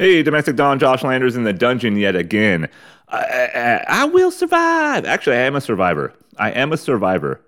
[0.00, 2.70] Hey, domestic Don Josh Landers in the dungeon yet again.
[3.10, 5.04] I, I, I will survive.
[5.04, 6.14] Actually, I am a survivor.
[6.38, 7.38] I am a survivor.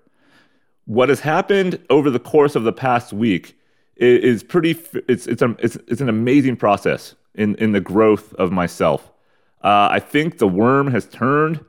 [0.85, 3.57] What has happened over the course of the past week
[3.95, 4.79] is, pretty.
[5.07, 9.11] It's it's a, it's it's an amazing process in in the growth of myself.
[9.63, 11.65] Uh, I think the worm has turned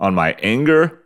[0.00, 1.00] on my anger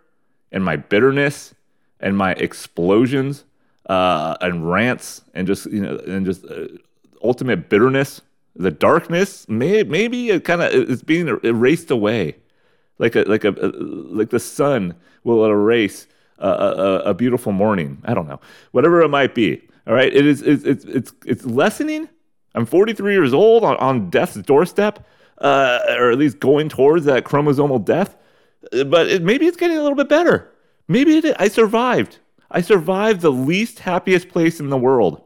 [0.53, 1.55] and my bitterness
[2.01, 3.45] and my explosions
[3.91, 6.69] uh, and rants and just you know and just uh,
[7.23, 8.23] ultimate bitterness.
[8.59, 12.37] The darkness, may, maybe it kind of is being er, erased away,
[12.99, 16.09] like a like a like the sun will erase
[16.39, 18.03] a, a, a beautiful morning.
[18.05, 18.41] I don't know,
[18.73, 19.63] whatever it might be.
[19.87, 22.09] All right, it is it's it's it's, it's lessening.
[22.55, 25.07] I'm 43 years old on, on death's doorstep,
[25.39, 28.17] uh, or at least going towards that chromosomal death.
[28.73, 30.51] But it, maybe it's getting a little bit better.
[30.89, 32.19] Maybe it, I survived.
[32.51, 35.23] I survived the least happiest place in the world.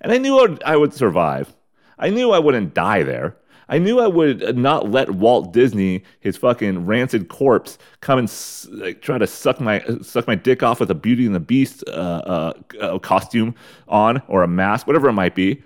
[0.00, 1.52] And I knew I would survive.
[1.98, 3.36] I knew I wouldn't die there.
[3.70, 8.32] I knew I would not let Walt Disney, his fucking rancid corpse, come and
[8.70, 11.84] like, try to suck my suck my dick off with a Beauty and the Beast
[11.88, 13.54] uh, uh, uh, costume
[13.86, 15.62] on or a mask, whatever it might be.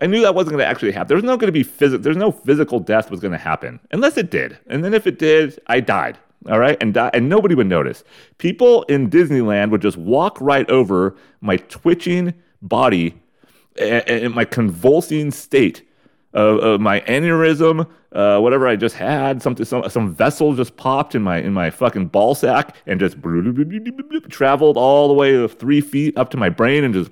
[0.00, 1.06] I knew that wasn't going to actually happen.
[1.06, 2.02] There was no going to be physical.
[2.02, 4.58] There's no physical death was going to happen unless it did.
[4.66, 6.18] And then if it did, I died
[6.50, 8.04] all right, and and nobody would notice.
[8.38, 13.14] People in Disneyland would just walk right over my twitching body
[13.78, 15.86] and my convulsing state
[16.32, 21.14] of, of my aneurysm, uh, whatever I just had, something, some some vessel just popped
[21.14, 23.16] in my in my fucking ball sack and just
[24.30, 27.10] traveled all the way of three feet up to my brain and just,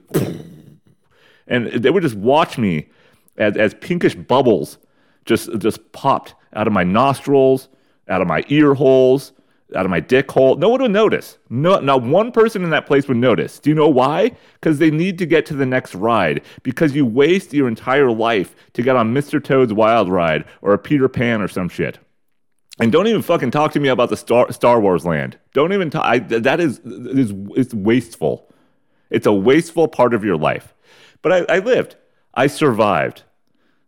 [1.47, 2.89] and they would just watch me
[3.37, 4.79] as as pinkish bubbles
[5.25, 7.69] just just popped out of my nostrils
[8.09, 9.33] out of my ear holes,
[9.75, 10.57] out of my dick hole.
[10.57, 11.39] No one would notice.
[11.51, 13.59] No, not one person in that place would notice.
[13.59, 14.33] Do you know why?
[14.55, 16.43] Because they need to get to the next ride.
[16.63, 19.43] Because you waste your entire life to get on Mr.
[19.43, 21.99] Toad's Wild Ride or a Peter Pan or some shit.
[22.81, 25.39] And don't even fucking talk to me about the Star, Star Wars land.
[25.53, 26.05] Don't even talk.
[26.05, 28.53] I, that is, is it's wasteful.
[29.11, 30.75] It's a wasteful part of your life.
[31.21, 31.97] But I, I lived.
[32.35, 33.23] I survived.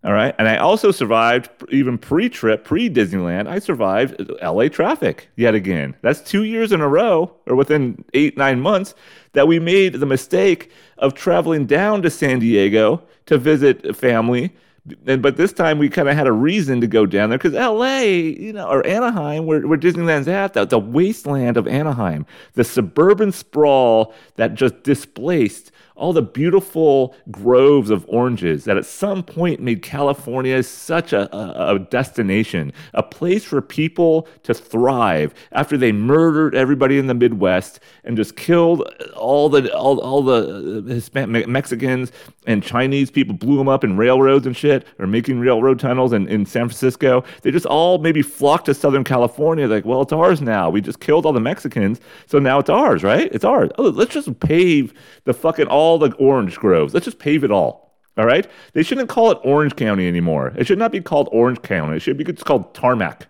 [0.05, 0.35] All right.
[0.39, 3.47] And I also survived even pre trip, pre Disneyland.
[3.47, 5.97] I survived LA traffic yet again.
[6.03, 8.95] That's two years in a row, or within eight, nine months,
[9.33, 14.55] that we made the mistake of traveling down to San Diego to visit family.
[15.07, 17.55] And, but this time we kind of had a reason to go down there because
[17.55, 22.65] LA, you know, or Anaheim, where, where Disneyland's at, the, the wasteland of Anaheim, the
[22.65, 29.61] suburban sprawl that just displaced all the beautiful groves of oranges that at some point
[29.61, 35.93] made California such a, a, a, destination, a place for people to thrive after they
[35.93, 38.83] murdered everybody in the Midwest and just killed
[39.15, 42.11] all the all, all the uh, Hispanic Mexicans
[42.47, 46.27] and Chinese people, blew them up in railroads and shit, or making railroad tunnels in,
[46.29, 47.25] in San Francisco.
[47.43, 50.69] They just all maybe flocked to Southern California, like, well, it's ours now.
[50.69, 53.31] We just killed all the Mexicans, so now it's ours, right?
[53.33, 53.71] It's ours.
[53.79, 54.93] Oh, let's just pave
[55.25, 56.95] the fucking all all the orange groves.
[56.95, 57.95] Let's just pave it all.
[58.17, 58.47] All right?
[58.73, 60.53] They shouldn't call it Orange County anymore.
[60.57, 61.97] It should not be called Orange County.
[61.97, 63.27] It should be it's called Tarmac.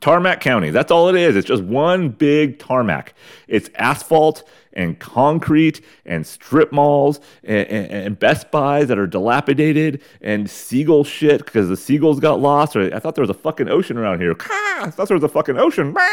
[0.00, 0.70] Tarmac County.
[0.70, 1.36] That's all it is.
[1.36, 3.12] It's just one big tarmac.
[3.46, 10.00] It's asphalt and concrete and strip malls and, and, and Best Buys that are dilapidated
[10.22, 12.74] and seagull shit because the seagulls got lost.
[12.74, 14.34] Or I thought there was a fucking ocean around here.
[14.40, 15.94] I thought there was a fucking ocean.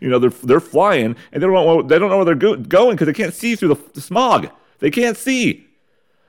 [0.00, 2.94] You know, they're, they're flying and they don't they don't know where they're go- going
[2.94, 4.50] because they can't see through the, the smog.
[4.78, 5.66] They can't see.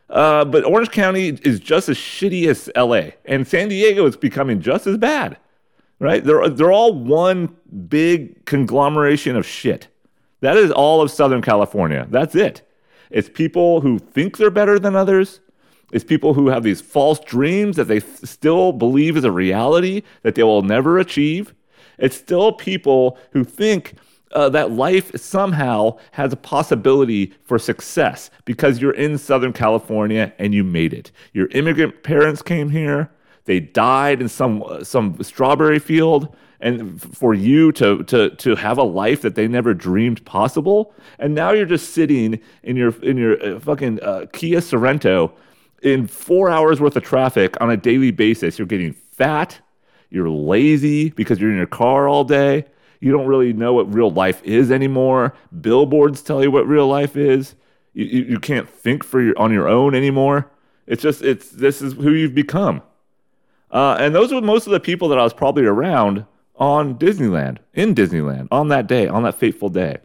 [0.09, 4.61] Uh, but Orange County is just as shitty as LA, and San Diego is becoming
[4.61, 5.37] just as bad.
[5.97, 6.23] Right?
[6.23, 7.55] They're they're all one
[7.87, 9.87] big conglomeration of shit.
[10.41, 12.05] That is all of Southern California.
[12.09, 12.61] That's it.
[13.09, 15.39] It's people who think they're better than others.
[15.91, 20.35] It's people who have these false dreams that they still believe is a reality that
[20.35, 21.53] they will never achieve.
[21.97, 23.93] It's still people who think
[24.35, 30.53] uh, that life somehow has a possibility for success because you're in Southern California and
[30.53, 31.11] you made it.
[31.33, 33.09] Your immigrant parents came here,
[33.45, 38.83] they died in some some strawberry field, and for you to to to have a
[38.83, 43.41] life that they never dreamed possible, and now you're just sitting in your in your
[43.43, 45.31] uh, fucking uh, Kia Sorento
[45.83, 48.57] in four hours worth of traffic on a daily basis.
[48.57, 49.59] You're getting fat.
[50.09, 52.65] You're lazy because you're in your car all day
[53.05, 55.35] you don't really know what real life is anymore.
[55.61, 57.53] Billboards tell you what real life is.
[57.93, 60.49] You, you, you can't think for your, on your own anymore.
[60.87, 62.81] It's just it's this is who you've become.
[63.69, 66.25] Uh, and those were most of the people that I was probably around
[66.55, 69.97] on Disneyland, in Disneyland, on that day, on that fateful day.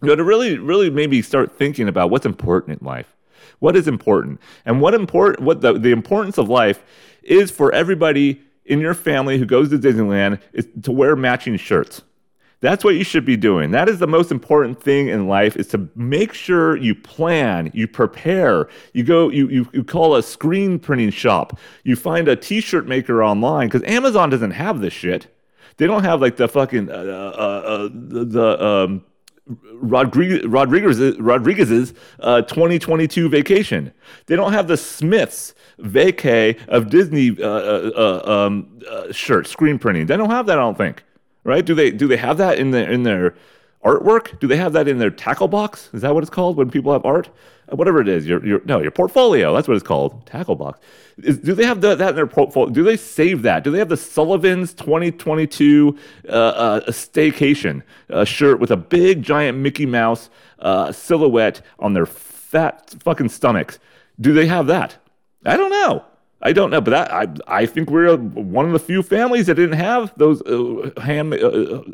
[0.00, 3.16] You know, to really, really maybe start thinking about what's important in life.
[3.58, 4.40] What is important?
[4.64, 6.84] And what important what the, the importance of life
[7.24, 12.02] is for everybody in your family who goes to Disneyland is to wear matching shirts.
[12.62, 13.72] That's what you should be doing.
[13.72, 17.88] That is the most important thing in life is to make sure you plan, you
[17.88, 18.68] prepare.
[18.92, 21.58] You go, you, you, you call a screen printing shop.
[21.82, 25.26] You find a t-shirt maker online because Amazon doesn't have this shit.
[25.76, 29.04] They don't have like the fucking, uh, uh, uh, the, the um,
[29.74, 33.92] Rodriguez, Rodriguez's, Rodriguez's uh, 2022 vacation.
[34.26, 37.90] They don't have the Smiths vacay of Disney uh, uh,
[38.24, 40.06] uh um, uh, shirt screen printing.
[40.06, 40.58] They don't have that.
[40.58, 41.02] I don't think.
[41.44, 41.64] Right?
[41.64, 41.90] Do they?
[41.90, 43.34] Do they have that in their in their
[43.84, 44.38] artwork?
[44.38, 45.90] Do they have that in their tackle box?
[45.92, 47.30] Is that what it's called when people have art?
[47.70, 49.54] Uh, whatever it is, your, your no, your portfolio.
[49.54, 50.26] That's what it's called.
[50.26, 50.78] Tackle box.
[51.18, 52.72] Is, do they have the, that in their portfolio?
[52.72, 53.64] Do they save that?
[53.64, 55.96] Do they have the Sullivan's 2022
[56.28, 60.30] uh, uh, staycation uh, shirt with a big giant Mickey Mouse
[60.60, 63.78] uh, silhouette on their fat fucking stomachs?
[64.20, 64.96] Do they have that?
[65.44, 66.04] I don't know.
[66.42, 69.54] I don't know, but that, I I think we're one of the few families that
[69.54, 71.34] didn't have those uh, hand,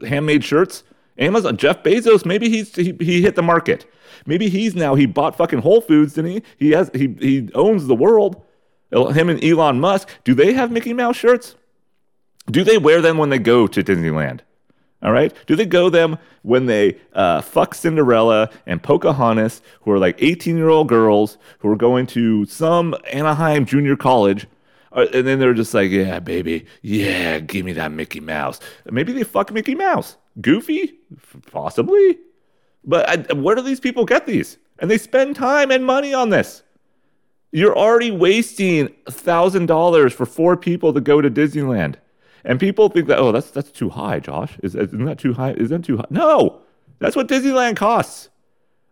[0.07, 0.85] handmade shirts.
[1.19, 3.85] Amazon, Jeff Bezos, maybe he's he, he hit the market.
[4.25, 6.43] Maybe he's now he bought fucking Whole Foods, didn't he?
[6.57, 8.43] He has he he owns the world.
[8.91, 11.57] Him and Elon Musk, do they have Mickey Mouse shirts?
[12.51, 14.41] Do they wear them when they go to Disneyland?
[15.03, 15.33] All right.
[15.47, 20.57] Do they go them when they uh, fuck Cinderella and Pocahontas, who are like 18
[20.57, 24.47] year old girls who are going to some Anaheim junior college?
[24.91, 28.59] Uh, and then they're just like, yeah, baby, yeah, give me that Mickey Mouse.
[28.91, 30.17] Maybe they fuck Mickey Mouse.
[30.41, 30.95] Goofy?
[31.51, 32.19] Possibly.
[32.85, 34.59] But I, where do these people get these?
[34.79, 36.63] And they spend time and money on this.
[37.53, 41.97] You're already wasting $1,000 for four people to go to Disneyland.
[42.49, 44.59] And people think that, oh, that's, that's too high, Josh.
[44.63, 45.53] Is, isn't that too high?
[45.53, 46.07] Isn't that too high?
[46.09, 46.63] No,
[46.99, 48.31] that's what Disneyland costs.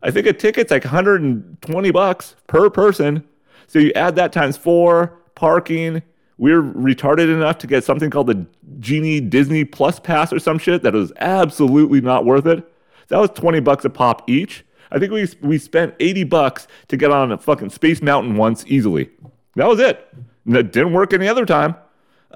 [0.03, 3.25] I think a ticket's like 120 bucks per person.
[3.67, 6.03] So you add that times four, parking,
[6.37, 8.47] we're retarded enough to get something called the
[8.79, 12.63] Genie Disney Plus Pass or some shit that was absolutely not worth it.
[13.09, 14.67] That was 20 bucks a pop each.
[14.91, 18.65] I think we we spent 80 bucks to get on a fucking Space Mountain once
[18.69, 19.11] easily.
[19.57, 20.07] That was it.
[20.45, 21.75] That didn't work any other time.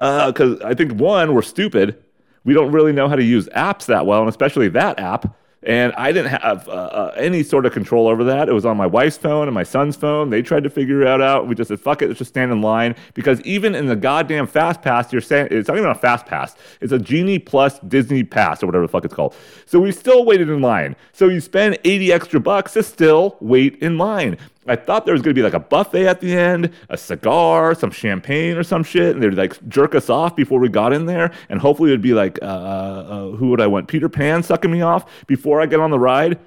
[0.01, 2.03] Because uh, I think one, we're stupid.
[2.43, 5.37] We don't really know how to use apps that well, and especially that app.
[5.63, 8.49] And I didn't have uh, uh, any sort of control over that.
[8.49, 10.31] It was on my wife's phone and my son's phone.
[10.31, 11.47] They tried to figure it out.
[11.47, 12.95] We just said, fuck it, let's just stand in line.
[13.13, 16.55] Because even in the goddamn Fast Pass, you're saying it's not even a Fast Pass,
[16.79, 19.35] it's a Genie Plus Disney Pass or whatever the fuck it's called.
[19.67, 20.95] So we still waited in line.
[21.13, 24.39] So you spend 80 extra bucks to still wait in line.
[24.67, 27.73] I thought there was going to be like a buffet at the end, a cigar,
[27.73, 31.07] some champagne or some shit, and they'd like jerk us off before we got in
[31.07, 31.31] there.
[31.49, 33.87] And hopefully it'd be like, uh, uh, who would I want?
[33.87, 36.39] Peter Pan sucking me off before I get on the ride.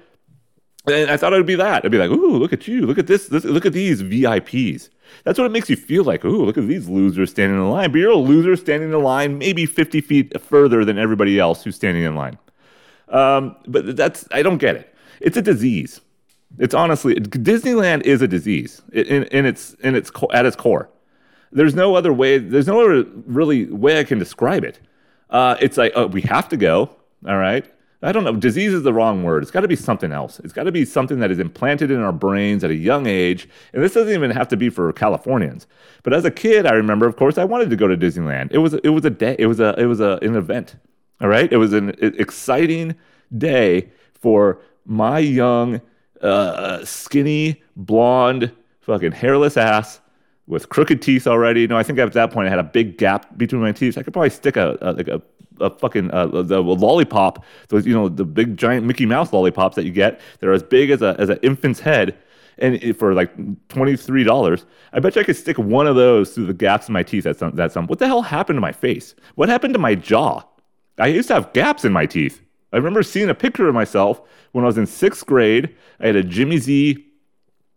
[0.87, 1.83] And I thought it would be that.
[1.83, 2.85] I'd be like, ooh, look at you.
[2.85, 3.27] Look at this.
[3.27, 4.89] this look at these VIPs.
[5.23, 6.23] That's what it makes you feel like.
[6.23, 7.91] Ooh, look at these losers standing in line.
[7.91, 11.75] But you're a loser standing in line maybe 50 feet further than everybody else who's
[11.75, 12.37] standing in line.
[13.09, 14.95] Um, but that's, I don't get it.
[15.19, 16.01] It's a disease.
[16.57, 20.89] It's honestly Disneyland is a disease in, in its in its at its core.
[21.51, 22.37] There's no other way.
[22.37, 24.79] There's no other really way I can describe it.
[25.29, 26.89] Uh, it's like oh, we have to go.
[27.27, 27.65] All right.
[28.01, 28.35] I don't know.
[28.35, 29.41] Disease is the wrong word.
[29.41, 30.39] It's got to be something else.
[30.41, 33.49] It's got to be something that is implanted in our brains at a young age.
[33.73, 35.65] And this doesn't even have to be for Californians.
[36.03, 38.51] But as a kid, I remember, of course, I wanted to go to Disneyland.
[38.51, 39.35] It was it was a day.
[39.39, 40.75] It was a it was a, an event.
[41.19, 41.51] All right.
[41.51, 42.95] It was an exciting
[43.35, 45.81] day for my young
[46.21, 49.99] uh, skinny, blonde, fucking hairless ass
[50.47, 51.67] with crooked teeth already.
[51.67, 53.97] No, I think at that point I had a big gap between my teeth.
[53.97, 55.21] I could probably stick a, a like a,
[55.59, 59.85] a fucking uh, the lollipop, those you know the big giant Mickey Mouse lollipops that
[59.85, 60.19] you get.
[60.39, 62.17] They're as big as a as an infant's head,
[62.57, 63.31] and for like
[63.69, 66.87] twenty three dollars, I bet you I could stick one of those through the gaps
[66.87, 67.25] in my teeth.
[67.25, 67.87] At some some.
[67.87, 69.15] What the hell happened to my face?
[69.35, 70.43] What happened to my jaw?
[70.97, 72.41] I used to have gaps in my teeth.
[72.73, 75.75] I remember seeing a picture of myself when I was in sixth grade.
[75.99, 77.05] I had a Jimmy Z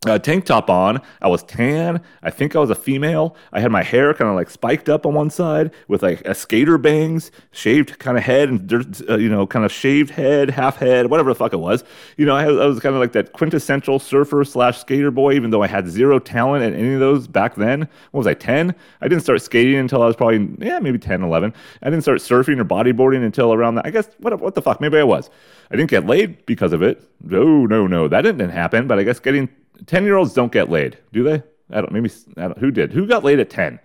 [0.07, 1.01] uh, tank top on.
[1.21, 2.01] I was tan.
[2.23, 3.35] I think I was a female.
[3.53, 6.37] I had my hair kind of like spiked up on one side with like a
[6.37, 10.77] skater bangs, shaved kind of head and uh, you know kind of shaved head, half
[10.77, 11.83] head, whatever the fuck it was.
[12.17, 15.33] You know, I, had, I was kind of like that quintessential surfer slash skater boy,
[15.33, 17.81] even though I had zero talent at any of those back then.
[18.13, 18.75] What was I, 10?
[19.01, 21.53] I didn't start skating until I was probably, yeah, maybe 10, 11.
[21.83, 23.87] I didn't start surfing or bodyboarding until around that.
[23.87, 24.81] I guess, what, what the fuck?
[24.81, 25.29] Maybe I was.
[25.71, 27.03] I didn't get laid because of it.
[27.21, 28.07] No, no, no.
[28.09, 29.49] That didn't happen, but I guess getting
[29.87, 31.43] 10 year olds don't get laid, do they?
[31.71, 32.93] I don't, maybe, I don't, who did?
[32.93, 33.79] Who got laid at 10?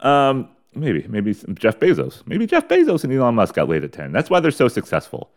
[0.00, 2.22] Um, maybe, maybe Jeff Bezos.
[2.26, 4.12] Maybe Jeff Bezos and Elon Musk got laid at 10.
[4.12, 5.30] That's why they're so successful.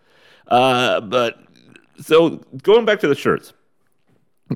[0.48, 1.40] Uh, but
[2.00, 3.54] so going back to the shirts,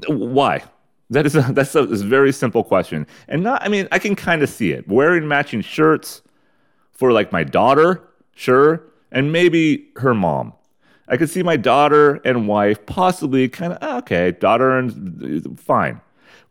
[0.08, 0.64] why?
[1.10, 3.64] That is a, that's a, a very simple question, and not.
[3.64, 4.88] I mean, I can kind of see it.
[4.88, 6.22] Wearing matching shirts
[6.92, 8.04] for like my daughter,
[8.36, 10.54] sure, and maybe her mom.
[11.10, 16.02] I could see my daughter and wife possibly kind of ah, okay, daughter and fine.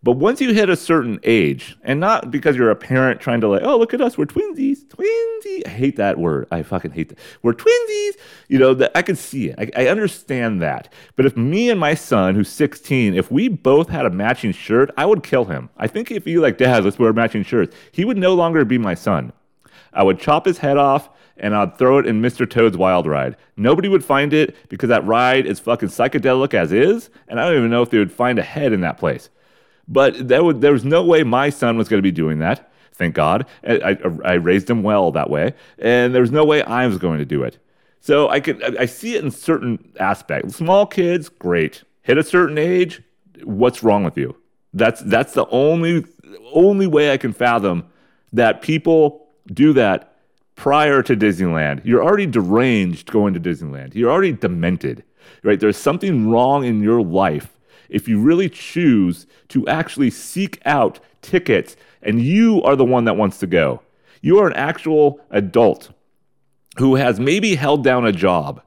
[0.01, 3.49] But once you hit a certain age, and not because you're a parent trying to
[3.49, 5.67] like, oh, look at us, we're twinsies, twinsies.
[5.67, 6.47] I hate that word.
[6.53, 7.19] I fucking hate that.
[7.43, 8.13] We're twinsies.
[8.49, 9.57] You know, that I could see it.
[9.59, 10.93] I, I understand that.
[11.17, 14.91] But if me and my son, who's 16, if we both had a matching shirt,
[14.97, 15.69] I would kill him.
[15.77, 18.79] I think if you like, Dad, let's wear matching shirts, he would no longer be
[18.79, 19.33] my son.
[19.93, 22.49] I would chop his head off and I'd throw it in Mr.
[22.49, 23.37] Toad's Wild Ride.
[23.57, 27.59] Nobody would find it because that ride is fucking psychedelic as is, and I don't
[27.59, 29.31] even know if they would find a head in that place.
[29.87, 32.71] But there, would, there was no way my son was going to be doing that.
[32.93, 33.47] Thank God.
[33.67, 35.55] I, I, I raised him well that way.
[35.79, 37.59] And there was no way I was going to do it.
[38.01, 40.57] So I could I see it in certain aspects.
[40.57, 41.83] Small kids, great.
[42.03, 43.03] Hit a certain age,
[43.43, 44.37] what's wrong with you?
[44.73, 46.05] That's that's the only
[46.53, 47.87] only way I can fathom
[48.33, 50.08] that people do that
[50.59, 51.81] prior to Disneyland.
[51.85, 53.95] You're already deranged going to Disneyland.
[53.95, 55.05] You're already demented.
[55.45, 55.61] Right?
[55.61, 57.57] There's something wrong in your life
[57.89, 63.17] if you really choose to actually seek out tickets and you are the one that
[63.17, 63.83] wants to go.
[64.21, 65.91] You are an actual adult
[66.79, 68.61] who has maybe held down a job,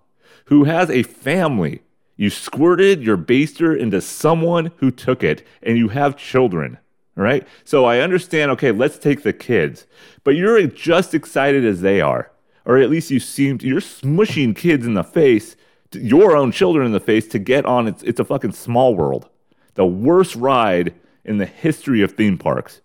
[0.45, 1.81] who has a family.
[2.15, 6.77] You squirted your baster into someone who took it, and you have children,
[7.15, 7.47] right?
[7.63, 9.85] So I understand, okay, let's take the kids,
[10.23, 12.31] but you're just excited as they are.
[12.65, 15.55] Or at least you seem to, you're smushing kids in the face
[15.93, 19.29] your own children in the face to get on it's it's a fucking small world.
[19.75, 22.81] The worst ride in the history of theme parks.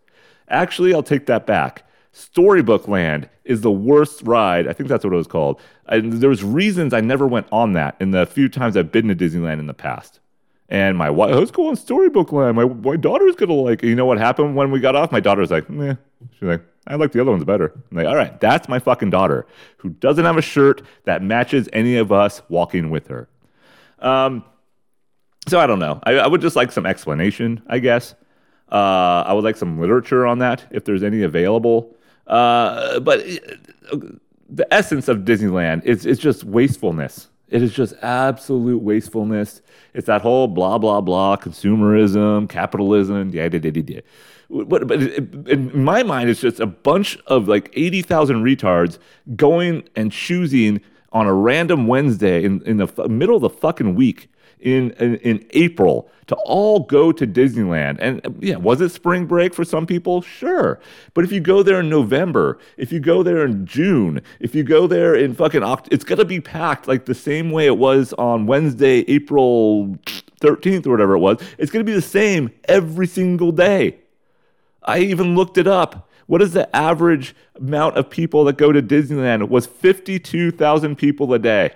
[0.49, 1.85] Actually, I'll take that back.
[2.12, 4.66] Storybook Land is the worst ride.
[4.66, 5.61] I think that's what it was called.
[5.87, 9.09] And there was reasons I never went on that in the few times I've been
[9.09, 10.21] to Disneyland in the past.
[10.69, 12.57] And my wife, let's go on Storybook Land.
[12.57, 13.83] My my daughter's gonna like.
[13.83, 15.13] You know what happened when we got off?
[15.13, 15.95] My daughter's like, meh.
[16.33, 17.73] She's like, I like the other ones better.
[17.91, 19.47] I'm like, all right, that's my fucking daughter
[19.79, 23.29] who doesn't have a shirt that matches any of us walking with her.
[24.01, 24.45] Um,
[25.49, 26.01] so I don't know.
[26.05, 28.15] I, I would just like some explanation, I guess.
[28.71, 31.97] Uh, I would like some literature on that if there's any available.
[32.27, 33.21] Uh, but
[33.93, 33.99] uh,
[34.49, 37.29] the essence of Disneyland is it's just wastefulness.
[37.49, 39.63] It is just absolute wastefulness.
[39.97, 44.00] It's that whole blah blah blah consumerism, capitalism, yeah, yeah, yeah, yeah
[44.49, 48.99] but, but in my mind, it's just a bunch of like 80,000 retards
[49.35, 50.81] going and choosing
[51.12, 54.29] on a random Wednesday in, in the middle of the fucking week
[54.61, 57.99] in, in, in April to all go to Disneyland.
[58.01, 60.23] And yeah, was it spring break for some people?
[60.23, 60.81] Sure.
[61.15, 64.65] But if you go there in November, if you go there in June, if you
[64.65, 67.79] go there in fucking Oct- it's going to be packed like the same way it
[67.79, 69.97] was on Wednesday, April
[70.41, 71.39] 13th or whatever it was.
[71.59, 73.99] It's going to be the same every single day.
[74.83, 76.09] I even looked it up.
[76.27, 79.43] What is the average amount of people that go to Disneyland?
[79.43, 81.71] It was 52,000 people a day.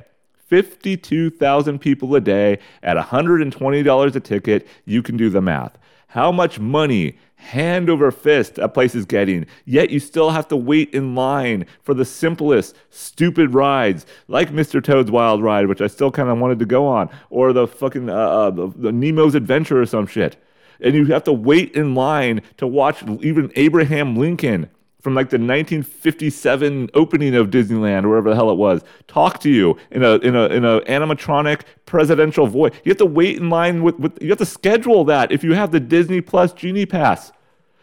[0.51, 4.69] 52,000 people a day at $120 a ticket.
[4.85, 5.79] You can do the math.
[6.09, 10.57] How much money, hand over fist, a place is getting, yet you still have to
[10.57, 14.83] wait in line for the simplest, stupid rides, like Mr.
[14.83, 18.11] Toad's Wild Ride, which I still kind of wanted to go on, or the fucking
[18.11, 20.37] uh, uh, the Nemo's Adventure or some shit
[20.83, 25.39] and you have to wait in line to watch even Abraham Lincoln from like the
[25.39, 30.17] 1957 opening of Disneyland or wherever the hell it was talk to you in a
[30.17, 32.73] in a in a animatronic presidential voice.
[32.85, 35.55] You have to wait in line with, with you have to schedule that if you
[35.55, 37.33] have the Disney Plus Genie Pass.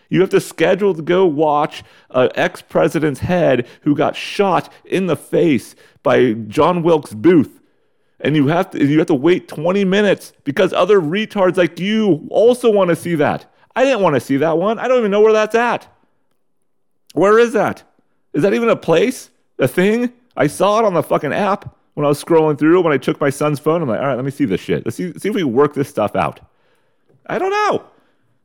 [0.09, 5.07] You have to schedule to go watch an ex president's head who got shot in
[5.07, 7.59] the face by John Wilkes Booth
[8.19, 12.27] and you have to you have to wait 20 minutes because other retards like you
[12.29, 13.51] also want to see that.
[13.75, 14.79] I didn't want to see that one.
[14.79, 15.88] I don't even know where that's at.
[17.17, 17.83] Where is that?
[18.33, 19.31] Is that even a place?
[19.59, 20.13] A thing?
[20.36, 23.19] I saw it on the fucking app when I was scrolling through when I took
[23.19, 23.81] my son's phone.
[23.81, 24.86] I'm like, all right, let me see this shit.
[24.86, 26.39] Let's see, see if we work this stuff out.
[27.25, 27.83] I don't know.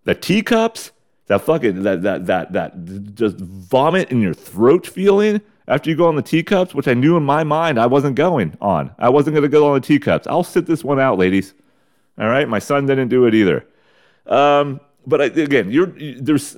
[0.05, 0.91] The teacups,
[1.27, 6.09] that fucking that that that that just vomit in your throat feeling after you go
[6.09, 8.91] on the teacups, which I knew in my mind I wasn't going on.
[8.99, 10.27] I wasn't going to go on the teacups.
[10.27, 11.53] I'll sit this one out, ladies.
[12.19, 13.67] All right, my son didn't do it either.
[14.27, 16.57] Um, but again, you're there's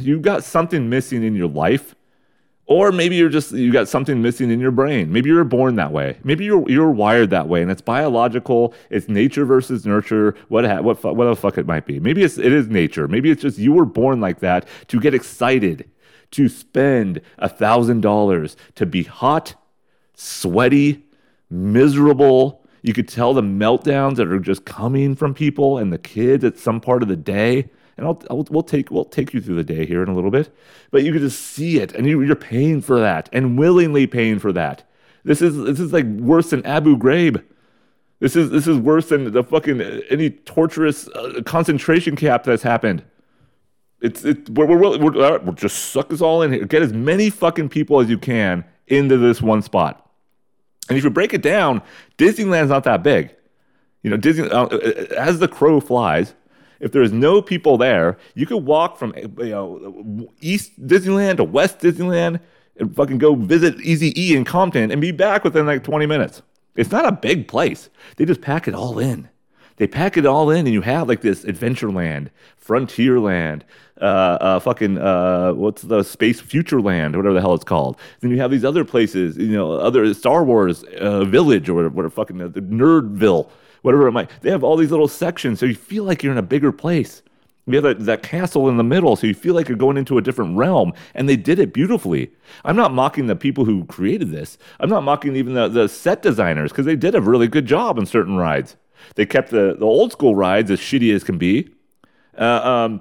[0.00, 1.94] you got something missing in your life,
[2.66, 5.12] or maybe you're just you got something missing in your brain.
[5.12, 6.18] Maybe you're born that way.
[6.24, 8.74] Maybe you're you're wired that way, and it's biological.
[8.90, 10.34] It's nature versus nurture.
[10.48, 12.00] What what what the fuck it might be.
[12.00, 13.06] Maybe it's it is nature.
[13.06, 15.90] Maybe it's just you were born like that to get excited
[16.34, 19.54] to spend a $1,000 to be hot,
[20.14, 21.04] sweaty,
[21.48, 22.63] miserable.
[22.84, 26.58] You could tell the meltdowns that are just coming from people and the kids at
[26.58, 27.70] some part of the day.
[27.96, 30.30] And I'll, I'll we'll take we'll take you through the day here in a little
[30.30, 30.54] bit,
[30.90, 34.38] but you could just see it, and you, you're paying for that, and willingly paying
[34.38, 34.82] for that.
[35.22, 37.42] This is this is like worse than Abu Ghraib.
[38.18, 43.02] This is this is worse than the fucking any torturous uh, concentration camp that's happened.
[44.02, 46.66] It's it we're, we're, we're, we're just suck us all in here.
[46.66, 50.03] Get as many fucking people as you can into this one spot.
[50.88, 51.82] And if you break it down,
[52.18, 53.34] Disneyland's not that big.
[54.02, 56.34] You know, Disney uh, uh, uh as the crow flies.
[56.80, 61.44] If there's no people there, you could walk from uh, you know East Disneyland to
[61.44, 62.40] West Disneyland
[62.76, 66.42] and fucking go visit Easy E in Compton and be back within like 20 minutes.
[66.76, 67.88] It's not a big place.
[68.16, 69.28] They just pack it all in.
[69.76, 72.28] They pack it all in, and you have like this Adventureland,
[72.64, 73.62] Frontierland,
[74.00, 74.04] uh,
[74.40, 77.96] uh, fucking uh, what's the Space Futureland, whatever the hell it's called.
[78.20, 82.08] Then you have these other places, you know, other Star Wars uh, Village or whatever,
[82.08, 83.50] fucking uh, Nerdville,
[83.82, 84.30] whatever it might.
[84.42, 87.22] They have all these little sections, so you feel like you're in a bigger place.
[87.66, 90.18] You have that, that castle in the middle, so you feel like you're going into
[90.18, 90.92] a different realm.
[91.14, 92.30] And they did it beautifully.
[92.64, 94.58] I'm not mocking the people who created this.
[94.80, 97.98] I'm not mocking even the, the set designers because they did a really good job
[97.98, 98.76] on certain rides.
[99.14, 101.70] They kept the, the old school rides as shitty as can be.
[102.36, 103.00] Uh, um,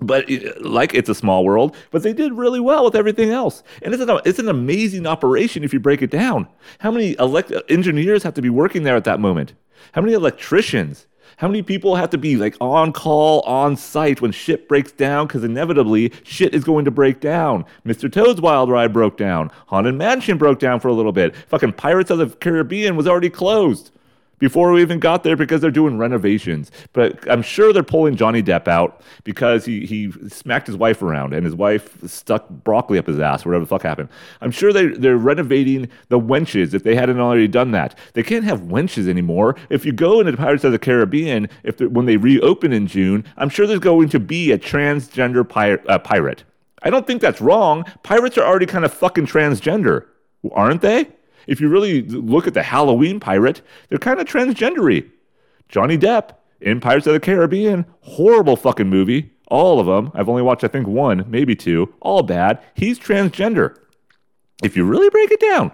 [0.00, 0.28] but
[0.60, 3.62] like it's a small world, but they did really well with everything else.
[3.82, 6.48] And it's an, it's an amazing operation if you break it down.
[6.80, 9.54] How many elect- engineers have to be working there at that moment?
[9.92, 11.06] How many electricians?
[11.38, 15.26] How many people have to be like on call, on site when shit breaks down?
[15.26, 17.64] Because inevitably shit is going to break down.
[17.86, 18.12] Mr.
[18.12, 19.50] Toad's Wild Ride broke down.
[19.66, 21.34] Haunted Mansion broke down for a little bit.
[21.48, 23.90] Fucking Pirates of the Caribbean was already closed
[24.42, 26.72] before we even got there because they're doing renovations.
[26.92, 31.32] But I'm sure they're pulling Johnny Depp out because he, he smacked his wife around
[31.32, 34.08] and his wife stuck broccoli up his ass, whatever the fuck happened.
[34.40, 37.96] I'm sure they, they're renovating the wenches if they hadn't already done that.
[38.14, 39.54] They can't have wenches anymore.
[39.70, 43.48] If you go into Pirates of the Caribbean, if when they reopen in June, I'm
[43.48, 46.42] sure there's going to be a transgender pir- uh, pirate.
[46.82, 47.84] I don't think that's wrong.
[48.02, 50.06] Pirates are already kind of fucking transgender,
[50.50, 51.10] aren't they?
[51.46, 55.10] If you really look at the Halloween pirate, they're kind of transgendery.
[55.68, 59.32] Johnny Depp in Pirates of the Caribbean, horrible fucking movie.
[59.48, 60.10] All of them.
[60.14, 61.92] I've only watched, I think, one, maybe two.
[62.00, 62.62] All bad.
[62.74, 63.76] He's transgender.
[64.62, 65.72] If you really break it down,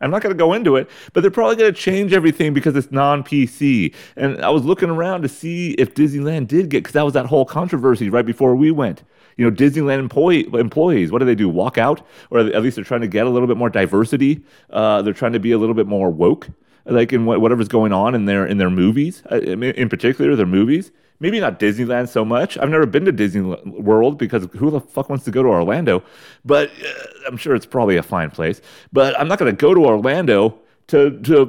[0.00, 2.76] I'm not going to go into it, but they're probably going to change everything because
[2.76, 3.94] it's non PC.
[4.16, 7.26] And I was looking around to see if Disneyland did get, because that was that
[7.26, 9.02] whole controversy right before we went.
[9.36, 11.48] You know, Disneyland employee, employees, what do they do?
[11.48, 12.06] Walk out?
[12.30, 14.44] Or at least they're trying to get a little bit more diversity.
[14.70, 16.48] Uh, they're trying to be a little bit more woke,
[16.86, 20.92] like in whatever's going on in their, in their movies, uh, in particular, their movies.
[21.20, 22.58] Maybe not Disneyland so much.
[22.58, 26.02] I've never been to Disney World because who the fuck wants to go to Orlando?
[26.44, 26.92] But uh,
[27.26, 28.60] I'm sure it's probably a fine place.
[28.92, 31.46] But I'm not going to go to Orlando to to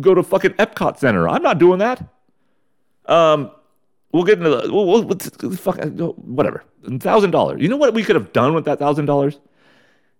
[0.00, 1.28] go to fucking Epcot Center.
[1.28, 2.02] I'm not doing that.
[3.06, 3.50] Um,
[4.12, 5.78] we'll get into the we'll, we'll, fuck,
[6.18, 6.64] whatever.
[7.00, 7.60] Thousand dollars.
[7.60, 9.40] You know what we could have done with that thousand dollars?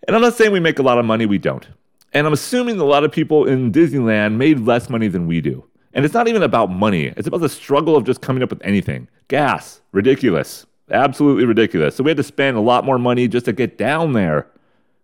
[0.06, 1.26] And I'm not saying we make a lot of money.
[1.26, 1.66] We don't.
[2.12, 5.67] And I'm assuming a lot of people in Disneyland made less money than we do.
[5.94, 7.12] And it's not even about money.
[7.16, 9.08] It's about the struggle of just coming up with anything.
[9.28, 10.66] Gas, ridiculous.
[10.90, 11.96] Absolutely ridiculous.
[11.96, 14.46] So we had to spend a lot more money just to get down there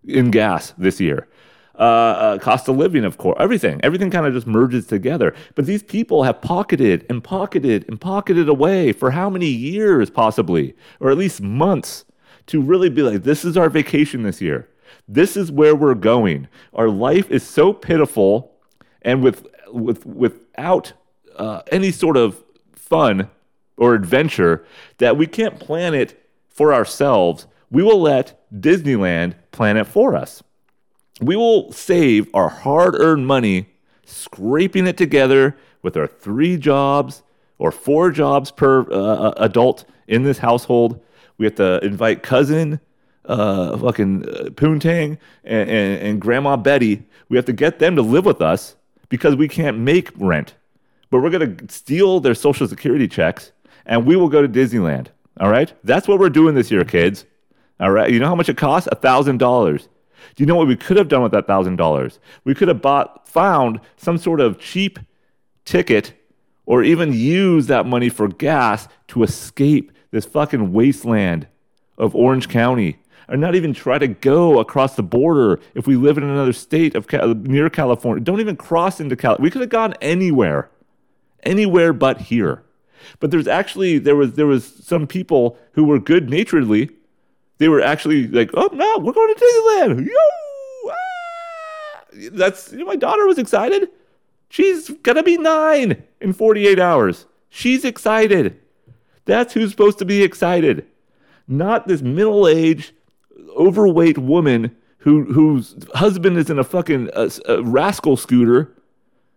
[0.06, 1.28] in gas this year.
[1.76, 3.80] Uh, uh, cost of living, of course, everything.
[3.82, 5.34] Everything kind of just merges together.
[5.56, 10.76] But these people have pocketed and pocketed and pocketed away for how many years, possibly,
[11.00, 12.04] or at least months,
[12.46, 14.68] to really be like, this is our vacation this year.
[15.08, 16.46] This is where we're going.
[16.74, 18.54] Our life is so pitiful,
[19.02, 20.92] and with with without
[21.36, 23.28] uh, any sort of fun
[23.76, 24.64] or adventure
[24.98, 27.46] that we can't plan it for ourselves.
[27.70, 30.42] We will let Disneyland plan it for us.
[31.20, 33.66] We will save our hard earned money
[34.04, 37.22] scraping it together with our three jobs
[37.58, 41.00] or four jobs per uh, uh adult in this household.
[41.38, 42.80] We have to invite cousin,
[43.24, 47.02] uh, fucking uh, Poontang, and, and, and Grandma Betty.
[47.28, 48.76] We have to get them to live with us
[49.14, 50.56] because we can't make rent.
[51.08, 53.52] But we're going to steal their social security checks
[53.86, 55.06] and we will go to Disneyland.
[55.38, 55.72] All right?
[55.84, 57.24] That's what we're doing this year, kids.
[57.78, 58.10] All right?
[58.10, 58.88] You know how much it costs?
[58.90, 59.78] $1,000.
[59.78, 62.18] Do you know what we could have done with that $1,000?
[62.42, 64.98] We could have bought, found some sort of cheap
[65.64, 66.12] ticket
[66.66, 71.46] or even use that money for gas to escape this fucking wasteland
[71.98, 76.18] of Orange County or not even try to go across the border if we live
[76.18, 77.10] in another state of
[77.46, 78.22] near California.
[78.22, 79.42] Don't even cross into California.
[79.42, 80.70] We could have gone anywhere,
[81.42, 82.62] anywhere but here.
[83.20, 86.90] But there's actually there was there was some people who were good naturedly.
[87.58, 90.06] They were actually like, oh no, we're going to Disneyland.
[90.06, 92.28] Yo, ah!
[92.32, 93.90] that's you know, my daughter was excited.
[94.48, 97.26] She's gonna be nine in 48 hours.
[97.48, 98.58] She's excited.
[99.24, 100.86] That's who's supposed to be excited,
[101.48, 102.92] not this middle aged,
[103.56, 108.72] overweight woman who whose husband is in a fucking uh, a rascal scooter.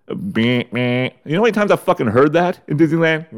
[0.10, 3.30] You know how many times I fucking heard that in Disneyland?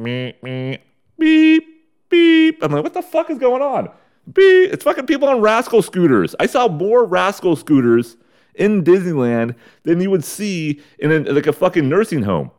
[1.17, 1.63] Beep,
[2.09, 2.63] beep.
[2.63, 3.89] I'm like, what the fuck is going on?
[4.31, 4.71] Beep.
[4.71, 6.35] It's fucking people on rascal scooters.
[6.39, 8.17] I saw more rascal scooters
[8.53, 12.51] in Disneyland than you would see in a, like a fucking nursing home.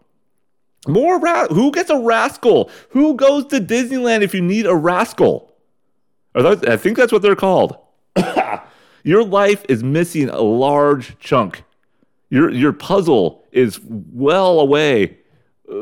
[0.89, 2.71] More ra- who gets a rascal?
[2.91, 5.53] Who goes to Disneyland if you need a rascal?
[6.35, 7.77] Those, I think that's what they're called.
[9.03, 11.64] your life is missing a large chunk.
[12.29, 15.18] Your your puzzle is well away,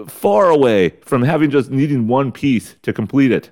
[0.06, 3.50] far away from having just needing one piece to complete it.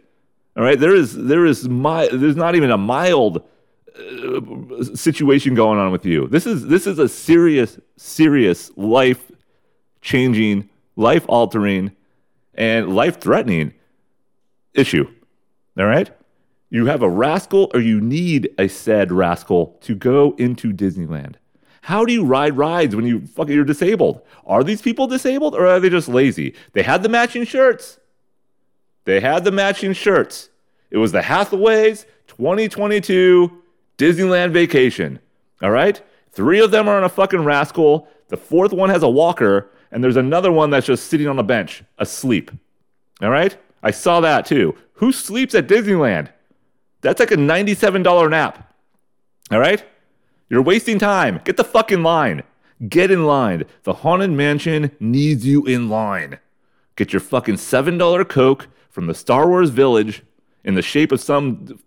[0.56, 3.42] All right, there is there is my there's not even a mild
[3.98, 6.26] uh, situation going on with you.
[6.28, 9.30] This is this is a serious serious life
[10.00, 11.94] changing, life altering,
[12.54, 13.74] and life threatening
[14.72, 15.06] issue.
[15.78, 16.10] All right.
[16.68, 21.36] You have a rascal or you need a said rascal to go into Disneyland.
[21.82, 24.20] How do you ride rides when you fucking you're disabled?
[24.44, 26.54] Are these people disabled or are they just lazy?
[26.72, 28.00] They had the matching shirts.
[29.04, 30.48] They had the matching shirts.
[30.90, 33.62] It was the Hathaways 2022
[33.98, 35.20] Disneyland vacation.
[35.62, 36.00] All right?
[36.32, 38.08] Three of them are on a fucking rascal.
[38.28, 41.44] The fourth one has a walker, and there's another one that's just sitting on a
[41.44, 42.50] bench, asleep.
[43.22, 43.56] All right?
[43.82, 44.76] I saw that too.
[44.94, 46.30] Who sleeps at Disneyland?
[47.00, 48.72] That's like a $97 nap.
[49.50, 49.84] All right?
[50.48, 51.40] You're wasting time.
[51.44, 52.42] Get the fuck in line.
[52.88, 53.64] Get in line.
[53.84, 56.38] The Haunted Mansion needs you in line.
[56.94, 60.22] Get your fucking $7 Coke from the Star Wars Village
[60.64, 61.78] in the shape of some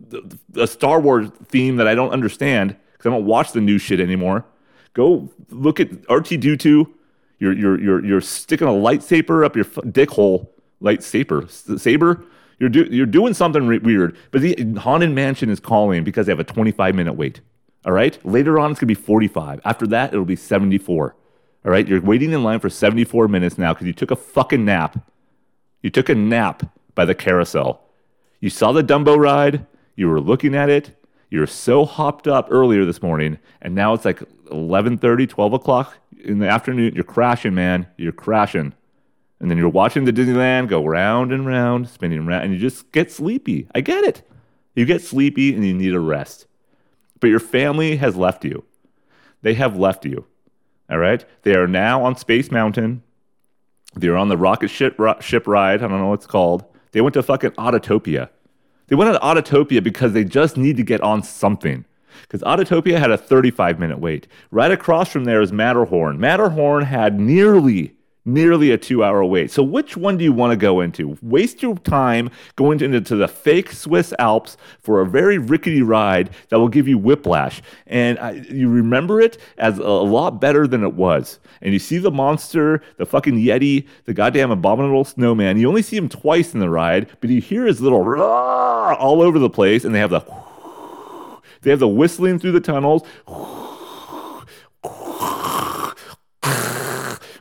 [0.56, 4.00] a Star Wars theme that I don't understand because I don't watch the new shit
[4.00, 4.46] anymore.
[4.94, 6.92] Go look at R2D2.
[7.40, 10.54] You're, you're, you're, you're sticking a lightsaber up your dick hole.
[10.82, 11.50] Lightsaber.
[11.80, 12.24] Saber
[12.60, 16.32] you're, do, you're doing something re- weird, but the Haunted Mansion is calling because they
[16.32, 17.42] have a 25 minute wait.
[17.86, 18.24] All right?
[18.26, 19.62] Later on, it's going to be 45.
[19.64, 21.16] After that, it'll be 74.
[21.66, 21.88] All right?
[21.88, 24.98] You're waiting in line for 74 minutes now because you took a fucking nap.
[25.82, 26.64] You took a nap
[26.96, 27.82] by the carousel.
[28.42, 29.66] You saw the Dumbo ride.
[29.96, 30.96] You were looking at it.
[31.30, 34.20] You were so hopped up earlier this morning, and now it's like
[34.52, 36.96] 11:30, 12 o'clock in the afternoon.
[36.96, 37.88] You're crashing, man.
[37.98, 38.74] You're crashing.
[39.40, 42.92] And then you're watching the Disneyland go round and round, spinning around, and you just
[42.92, 43.68] get sleepy.
[43.74, 44.22] I get it.
[44.76, 46.46] You get sleepy and you need a rest.
[47.20, 48.66] But your family has left you.
[49.42, 50.26] They have left you.
[50.90, 51.24] All right?
[51.44, 53.04] They are now on Space Mountain.
[53.96, 55.84] They're on the rocket ship, ship ride.
[55.84, 56.66] I don't know what it's called.
[56.92, 58.30] They went to fucking Autotopia.
[58.88, 61.86] They went to Autotopia because they just need to get on something.
[62.22, 64.28] Because Autotopia had a 35 minute wait.
[64.52, 66.20] Right across from there is Matterhorn.
[66.20, 69.52] Matterhorn had nearly nearly a two hour wait.
[69.52, 71.18] So, which one do you want to go into?
[71.22, 76.60] Waste your time going into the fake Swiss Alps for a very rickety ride that
[76.60, 77.62] will give you whiplash.
[77.88, 81.40] And I, you remember it as a lot better than it was.
[81.62, 85.58] And you see the monster, the fucking Yeti, the goddamn abominable snowman.
[85.58, 89.40] You only see him twice in the ride, but you hear his little all over
[89.40, 90.22] the place, and they have the
[91.62, 93.04] they have the whistling through the tunnels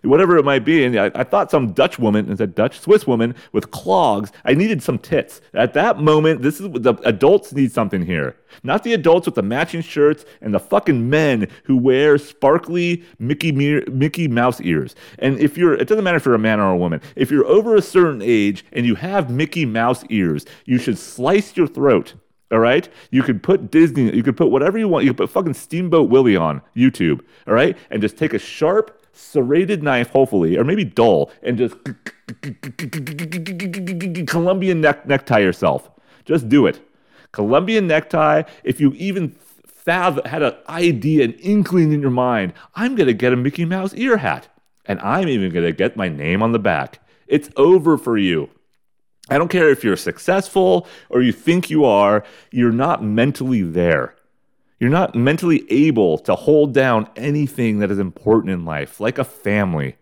[0.09, 0.85] whatever it might be.
[0.85, 4.33] And I, I thought some Dutch woman, is a Dutch Swiss woman with clogs.
[4.45, 5.41] I needed some tits.
[5.55, 8.37] At that moment, this is the adults need something here.
[8.63, 13.53] Not the adults with the matching shirts and the fucking men who wear sparkly Mickey
[13.53, 14.95] Mickey Mouse ears.
[15.19, 17.01] And if you're, it doesn't matter if you're a man or a woman.
[17.17, 21.57] If you're over a certain age and you have Mickey Mouse ears, you should slice
[21.57, 22.15] your throat.
[22.51, 25.05] All right, you could put Disney, you could put whatever you want.
[25.05, 27.21] You could put fucking Steamboat Willie on YouTube.
[27.47, 31.77] All right, and just take a sharp serrated knife, hopefully, or maybe dull, and just
[34.27, 35.91] Colombian neck- necktie yourself.
[36.25, 36.81] Just do it.
[37.33, 42.95] Colombian necktie, if you even fathom, had an idea, an inkling in your mind, I'm
[42.95, 44.49] going to get a Mickey Mouse ear hat.
[44.87, 47.01] And I'm even going to get my name on the back.
[47.27, 48.49] It's over for you.
[49.29, 54.15] I don't care if you're successful or you think you are, you're not mentally there.
[54.81, 59.25] You're not mentally able to hold down anything that is important in life, like a
[59.25, 59.97] family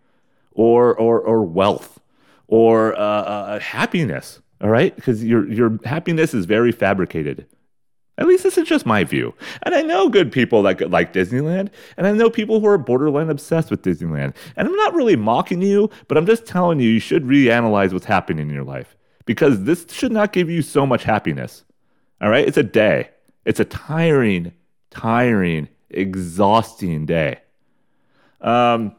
[0.53, 1.99] or, or, or wealth
[2.47, 4.41] or uh, uh, happiness.
[4.61, 4.95] All right?
[4.95, 7.47] Because your, your happiness is very fabricated.
[8.19, 9.35] At least this is just my view.
[9.63, 13.29] And I know good people like like Disneyland, and I know people who are borderline
[13.29, 14.35] obsessed with Disneyland.
[14.57, 18.07] And I'm not really mocking you, but I'm just telling you you should reanalyze what's
[18.07, 21.65] happening in your life because this should not give you so much happiness.
[22.23, 22.47] All right?
[22.47, 23.11] It's a day.
[23.45, 24.55] It's a tiring
[24.97, 27.39] tiring, exhausting day.
[28.41, 28.95] Um,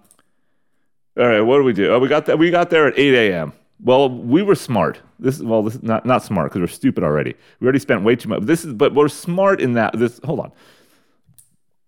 [1.17, 1.91] All right, what do we do?
[1.91, 2.38] Oh, we got that.
[2.38, 3.53] We got there at 8 a.m.
[3.83, 5.01] Well, we were smart.
[5.19, 7.36] This is well, this is not not smart because we're stupid already.
[7.60, 8.41] We already spent way too much.
[8.43, 9.97] This is, but we're smart in that.
[9.97, 10.51] This hold on.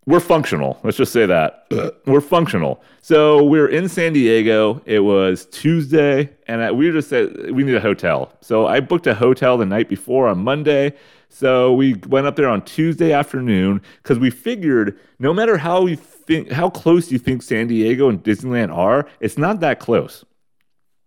[0.09, 0.79] We're functional.
[0.81, 1.67] Let's just say that
[2.07, 2.81] we're functional.
[2.99, 4.81] So we're in San Diego.
[4.87, 8.33] It was Tuesday, and we just said we need a hotel.
[8.41, 10.95] So I booked a hotel the night before on Monday.
[11.29, 15.95] So we went up there on Tuesday afternoon because we figured no matter how you
[15.95, 20.25] think how close you think San Diego and Disneyland are, it's not that close.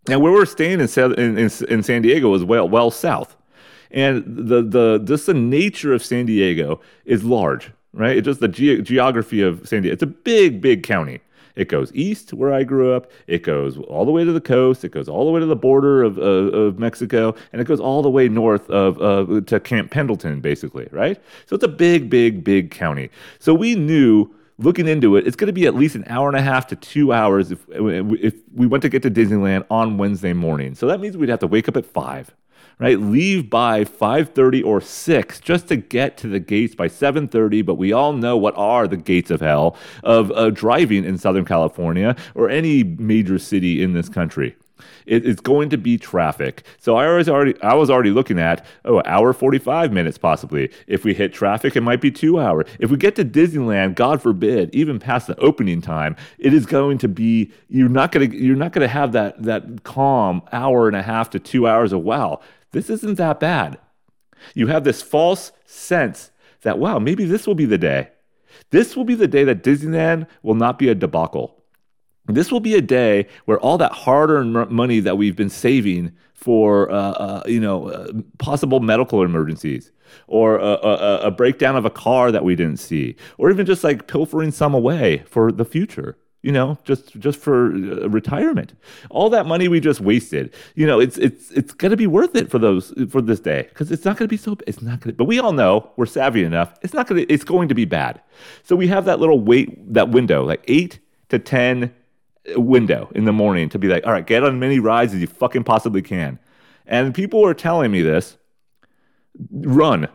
[0.09, 3.37] And where we're staying in, in, in, in San Diego was well well south,
[3.91, 8.17] and the the just the nature of San Diego is large, right?
[8.17, 9.93] It's just the ge- geography of San Diego.
[9.93, 11.21] It's a big big county.
[11.55, 13.11] It goes east where I grew up.
[13.27, 14.85] It goes all the way to the coast.
[14.85, 17.81] It goes all the way to the border of, of, of Mexico, and it goes
[17.81, 21.21] all the way north of uh, to Camp Pendleton, basically, right?
[21.47, 23.11] So it's a big, big, big county.
[23.39, 26.37] So we knew looking into it, it's going to be at least an hour and
[26.37, 30.33] a half to two hours if if we went to get to Disneyland on Wednesday
[30.33, 30.75] morning.
[30.75, 32.35] So that means we'd have to wake up at five,
[32.79, 32.99] right?
[32.99, 37.63] Leave by five thirty or six just to get to the gates by seven thirty.
[37.63, 41.45] But we all know what are the gates of hell of uh, driving in Southern
[41.45, 44.57] California or any major city in this country
[45.07, 46.65] it's going to be traffic.
[46.79, 50.71] So I was already I was already looking at oh hour forty five minutes possibly.
[50.87, 52.67] If we hit traffic, it might be two hours.
[52.79, 56.99] If we get to Disneyland, God forbid, even past the opening time, it is going
[56.99, 61.03] to be you're not gonna you're not gonna have that that calm hour and a
[61.03, 62.41] half to two hours of wow.
[62.73, 63.79] This isn't that bad.
[64.55, 66.31] You have this false sense
[66.63, 68.09] that wow maybe this will be the day.
[68.71, 71.63] This will be the day that Disneyland will not be a debacle.
[72.27, 76.91] This will be a day where all that hard-earned money that we've been saving for,
[76.91, 79.91] uh, uh, you know, uh, possible medical emergencies,
[80.27, 83.83] or a, a, a, breakdown of a car that we didn't see, or even just
[83.83, 86.17] like pilfering some away for the future.
[86.43, 88.75] You know, just just for uh, retirement.
[89.11, 90.53] All that money we just wasted.
[90.75, 93.93] You know, it's it's it's gonna be worth it for those for this day because
[93.93, 94.57] it's not gonna be so.
[94.67, 95.15] It's not gonna.
[95.15, 96.77] But we all know we're savvy enough.
[96.83, 97.25] It's not gonna.
[97.29, 98.21] It's going to be bad.
[98.65, 101.95] So we have that little wait that window, like eight to ten
[102.57, 105.27] window in the morning to be like, all right, get on many rides as you
[105.27, 106.39] fucking possibly can.
[106.87, 108.37] And people were telling me this
[109.51, 110.09] run.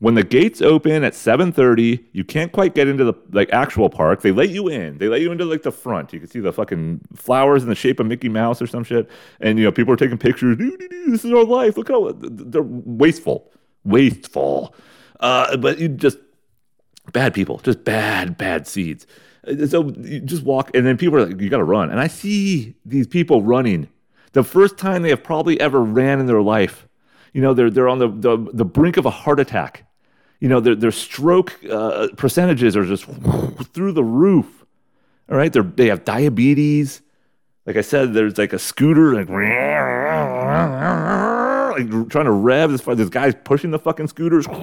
[0.00, 4.22] When the gates open at 7:30, you can't quite get into the like actual park.
[4.22, 4.96] They let you in.
[4.96, 6.14] They let you into like the front.
[6.14, 9.10] You can see the fucking flowers in the shape of Mickey Mouse or some shit.
[9.40, 10.56] And you know, people are taking pictures.
[11.06, 11.76] This is our life.
[11.76, 13.52] Look how they're wasteful,
[13.84, 14.74] wasteful.
[15.20, 16.16] Uh, but you just
[17.12, 19.06] bad people, just bad, bad seeds.
[19.46, 22.00] Uh, so you just walk, and then people are like, "You got to run." And
[22.00, 23.86] I see these people running.
[24.32, 26.88] The first time they have probably ever ran in their life.
[27.34, 29.84] You know, they're they're on the the, the brink of a heart attack.
[30.40, 33.04] You know, their their stroke uh, percentages are just
[33.74, 34.64] through the roof.
[35.30, 37.02] All right, they they have diabetes.
[37.66, 39.28] Like I said, there's like a scooter like
[41.70, 42.72] like trying to rev.
[42.72, 44.46] This, this guy's pushing the fucking scooters.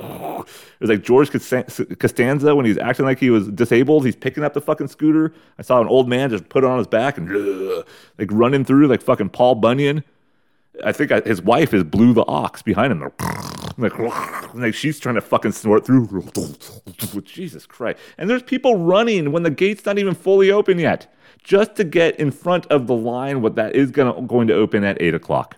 [0.47, 4.05] It was like George Costanza when he's acting like he was disabled.
[4.05, 5.33] He's picking up the fucking scooter.
[5.57, 7.83] I saw an old man just put it on his back and
[8.17, 10.03] like running through like fucking Paul Bunyan.
[10.83, 13.11] I think I, his wife is Blue the Ox behind him.
[13.79, 13.95] Like,
[14.55, 16.07] like she's trying to fucking snort through.
[17.23, 17.99] Jesus Christ.
[18.17, 21.13] And there's people running when the gate's not even fully open yet,
[21.43, 24.83] just to get in front of the line what that is gonna, going to open
[24.83, 25.57] at 8 o'clock.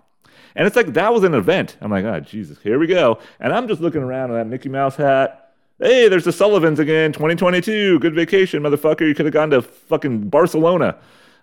[0.55, 1.77] And it's like that was an event.
[1.79, 3.19] I'm like, oh Jesus, here we go.
[3.39, 5.53] And I'm just looking around in that Mickey Mouse hat.
[5.79, 7.99] Hey, there's the Sullivans again, 2022.
[7.99, 9.07] Good vacation, motherfucker.
[9.07, 10.97] You could have gone to fucking Barcelona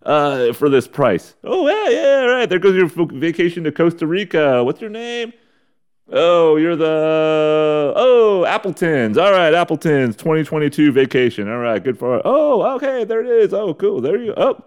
[0.07, 1.35] uh, for this price.
[1.45, 2.49] Oh yeah, yeah, right.
[2.49, 4.65] There goes your vacation to Costa Rica.
[4.65, 5.33] What's your name?
[6.09, 9.19] Oh, you're the oh Appletons.
[9.19, 11.51] All right, Appletons 2022 vacation.
[11.51, 12.23] All right, good for.
[12.25, 13.53] Oh, okay, there it is.
[13.53, 14.01] Oh, cool.
[14.01, 14.33] There you.
[14.37, 14.65] Oh,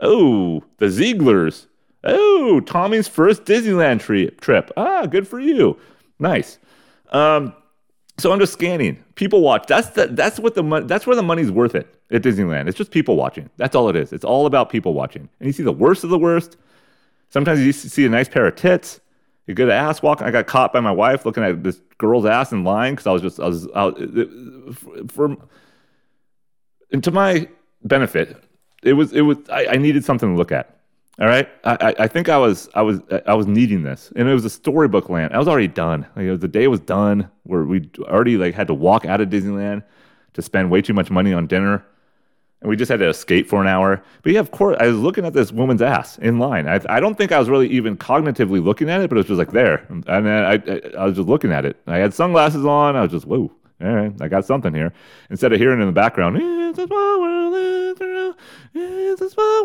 [0.00, 1.66] oh, the Zieglers.
[2.04, 4.40] Oh, Tommy's first Disneyland trip.
[4.40, 4.70] Trip.
[4.76, 5.78] Ah, good for you.
[6.18, 6.58] Nice.
[7.10, 7.54] Um,
[8.22, 9.02] so I'm just scanning.
[9.16, 9.66] People watch.
[9.66, 10.86] That's the, that's what the money.
[10.86, 12.68] That's where the money's worth it at Disneyland.
[12.68, 13.50] It's just people watching.
[13.56, 14.12] That's all it is.
[14.12, 15.28] It's all about people watching.
[15.40, 16.56] And you see the worst of the worst.
[17.30, 19.00] Sometimes you see a nice pair of tits.
[19.46, 20.26] You get an ass walking.
[20.26, 23.12] I got caught by my wife looking at this girl's ass in line because I
[23.12, 23.98] was just I was out
[25.10, 25.36] for.
[26.92, 27.48] And to my
[27.82, 28.36] benefit,
[28.84, 30.78] it was it was I, I needed something to look at.
[31.20, 34.32] All right, I, I think I was I was I was needing this, and it
[34.32, 35.34] was a storybook land.
[35.34, 36.06] I was already done.
[36.16, 39.28] Like, was, the day was done where we already like had to walk out of
[39.28, 39.82] Disneyland
[40.32, 41.84] to spend way too much money on dinner,
[42.62, 44.02] and we just had to escape for an hour.
[44.22, 46.66] But yeah, of course, I was looking at this woman's ass in line.
[46.66, 49.26] I, I don't think I was really even cognitively looking at it, but it was
[49.26, 51.76] just like there, and I, I, I was just looking at it.
[51.86, 52.96] I had sunglasses on.
[52.96, 53.52] I was just whoa.
[53.82, 54.92] All right, I got something here.
[55.30, 56.36] Instead of hearing in the background.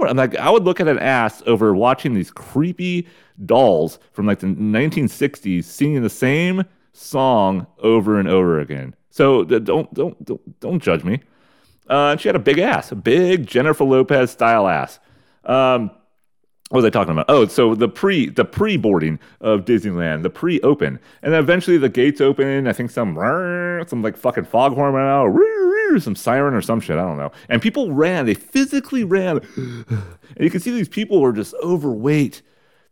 [0.10, 3.08] I'm like, I would look at an ass over watching these creepy
[3.46, 8.96] dolls from like the 1960s singing the same song over and over again.
[9.10, 11.22] So don't don't don't don't judge me.
[11.88, 15.00] Uh, she had a big ass, a big Jennifer Lopez style ass.
[15.46, 15.92] Um,
[16.70, 17.28] what was I talking about?
[17.30, 21.78] Oh, so the pre the pre boarding of Disneyland, the pre open, and then eventually
[21.78, 22.68] the gates open.
[22.68, 23.16] I think some
[23.88, 25.34] some like fucking foghorn went out,
[26.00, 26.98] some siren or some shit.
[26.98, 27.32] I don't know.
[27.48, 28.26] And people ran.
[28.26, 30.06] They physically ran, and
[30.40, 32.42] you can see these people were just overweight.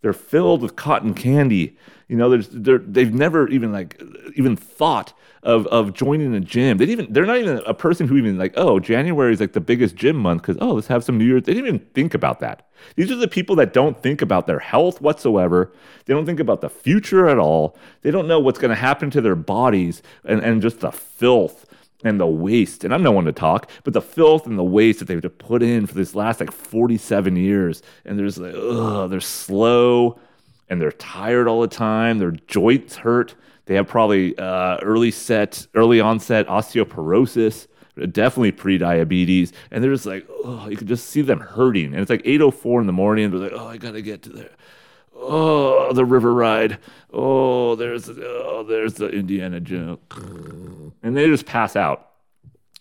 [0.06, 1.76] They're filled with cotton candy.
[2.10, 4.00] You know, there's they've never even like
[4.36, 6.78] even thought of of joining a gym.
[6.78, 9.62] They even they're not even a person who even like oh January is like the
[9.62, 11.42] biggest gym month because oh let's have some New Year's.
[11.42, 12.68] They didn't even think about that.
[12.96, 15.74] These are the people that don't think about their health whatsoever.
[16.06, 17.76] They don't think about the future at all.
[18.04, 21.66] They don't know what's going to happen to their bodies and and just the filth
[22.04, 22.84] and the waste.
[22.84, 25.30] And I'm no one to talk, but the filth and the waste that they've to
[25.30, 27.82] put in for this last like 47 years.
[28.06, 30.20] And there's like, ugh, they're slow
[30.70, 32.20] and they're tired all the time.
[32.20, 33.36] Their joints hurt.
[33.66, 37.68] They have probably uh, early set, early onset osteoporosis,
[38.12, 41.94] definitely pre-diabetes, and they're just like, oh, you can just see them hurting.
[41.94, 43.32] And it's like 8:04 in the morning.
[43.32, 44.52] They're like, oh, I gotta get to there.
[45.16, 46.80] Oh, the river ride.
[47.12, 50.00] Oh, there's oh, there's the Indiana Jones,
[51.02, 52.12] and they just pass out.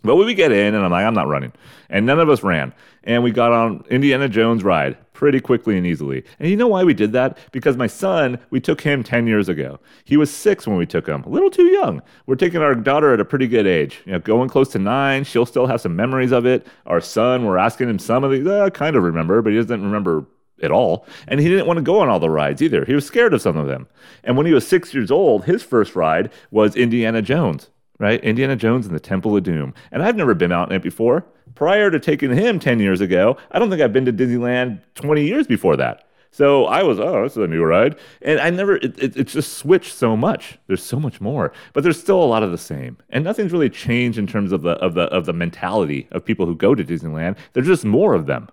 [0.03, 1.53] But we get in, and I'm like, I'm not running.
[1.89, 2.75] And none of us ran.
[3.05, 6.25] And we got on Indiana Jones ride pretty quickly and easily.
[6.39, 7.39] And you know why we did that?
[7.53, 9.81] Because my son, we took him 10 years ago.
[10.05, 12.03] He was six when we took him, a little too young.
[12.27, 15.25] We're taking our daughter at a pretty good age, you know, going close to nine.
[15.25, 16.67] She'll still have some memories of it.
[16.85, 19.83] Our son, we're asking him some of these, uh, kind of remember, but he doesn't
[19.83, 20.27] remember
[20.63, 21.07] at all.
[21.27, 22.85] And he didn't want to go on all the rides either.
[22.85, 23.87] He was scared of some of them.
[24.23, 28.23] And when he was six years old, his first ride was Indiana Jones right?
[28.25, 29.75] Indiana Jones and the Temple of Doom.
[29.93, 31.25] And I've never been out in it before.
[31.55, 35.25] Prior to taking him 10 years ago, I don't think I've been to Disneyland 20
[35.25, 36.05] years before that.
[36.31, 37.97] So I was, oh, this is a new ride.
[38.21, 40.59] And I never, it, it, it's just switched so much.
[40.67, 42.97] There's so much more, but there's still a lot of the same.
[43.11, 46.45] And nothing's really changed in terms of the, of the, of the mentality of people
[46.47, 47.37] who go to Disneyland.
[47.53, 48.49] There's just more of them.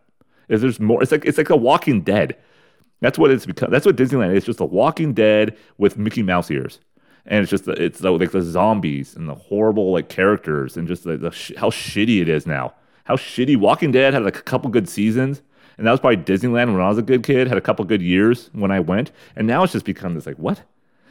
[0.60, 2.36] There's more, it's like, it's like a walking dead.
[3.00, 3.72] That's what it's become.
[3.72, 4.46] That's what Disneyland is.
[4.46, 6.80] Just a walking dead with Mickey Mouse ears
[7.26, 11.32] and it's just it's like the zombies and the horrible like characters and just the,
[11.32, 12.74] sh- how shitty it is now.
[13.04, 15.42] How shitty Walking Dead had like a couple good seasons,
[15.78, 17.48] and that was probably Disneyland when I was a good kid.
[17.48, 20.38] Had a couple good years when I went, and now it's just become this like
[20.38, 20.62] what?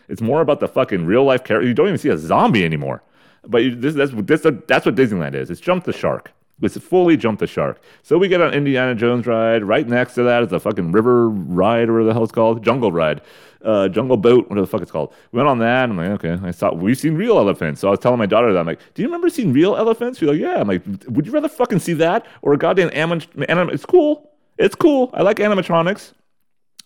[0.08, 1.68] It's more about the fucking real life character.
[1.68, 3.02] You don't even see a zombie anymore.
[3.46, 5.50] But you, this, that's this, that's what Disneyland is.
[5.50, 6.32] It's jump the shark.
[6.62, 7.80] It's fully jumped the shark.
[8.02, 9.64] So we get on Indiana Jones ride.
[9.64, 12.62] Right next to that is a fucking river ride, or whatever the hell it's called,
[12.62, 13.22] jungle ride
[13.64, 15.12] uh, Jungle Boat, whatever the fuck it's called.
[15.32, 15.84] We went on that.
[15.84, 16.38] I'm like, okay.
[16.42, 17.80] I saw we've seen real elephants.
[17.80, 20.18] So I was telling my daughter that I'm like, do you remember seeing real elephants?
[20.18, 20.60] She's like, yeah.
[20.60, 23.20] I'm like, would you rather fucking see that or a goddamn anim?
[23.48, 24.30] anim- it's cool.
[24.58, 25.10] It's cool.
[25.14, 26.12] I like animatronics.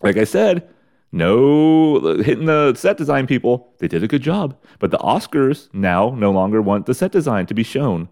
[0.01, 0.67] Like I said,
[1.11, 3.73] no hitting the set design people.
[3.79, 4.57] They did a good job.
[4.79, 8.09] But the Oscars now no longer want the set design to be shown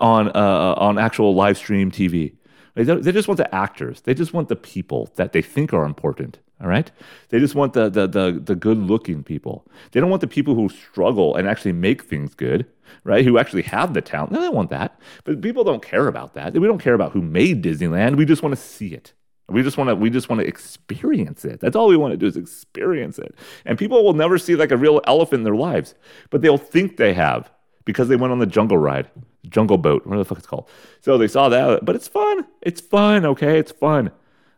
[0.00, 2.34] on uh, on actual live stream TV.
[2.74, 4.00] They, just want the actors.
[4.00, 6.40] They just want the people that they think are important.
[6.60, 6.90] All right.
[7.28, 9.66] They just want the, the, the, the good looking people.
[9.92, 12.66] They don't want the people who struggle and actually make things good,
[13.04, 13.24] right?
[13.24, 14.32] Who actually have the talent.
[14.32, 14.98] No, they want that.
[15.24, 16.54] But people don't care about that.
[16.54, 18.16] We don't care about who made Disneyland.
[18.16, 19.12] We just want to see it.
[19.48, 21.60] We just want to we just want to experience it.
[21.60, 23.34] That's all we want to do is experience it.
[23.66, 25.94] And people will never see like a real elephant in their lives,
[26.30, 27.50] but they'll think they have
[27.84, 29.10] because they went on the jungle ride,
[29.48, 30.68] jungle boat, whatever the fuck it's called.
[31.00, 32.46] So they saw that, but it's fun.
[32.62, 33.58] It's fun, okay?
[33.58, 34.10] It's fun.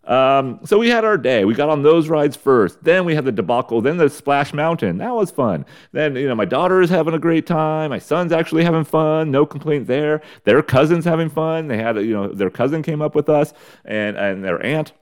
[0.06, 1.44] Um, so we had our day.
[1.44, 2.82] We got on those rides first.
[2.84, 3.80] Then we had the debacle.
[3.80, 4.98] Then the Splash Mountain.
[4.98, 5.66] That was fun.
[5.92, 7.90] Then you know my daughter is having a great time.
[7.90, 9.32] My son's actually having fun.
[9.32, 10.22] No complaint there.
[10.44, 11.66] Their cousin's having fun.
[11.66, 13.52] They had you know their cousin came up with us
[13.84, 14.92] and and their aunt.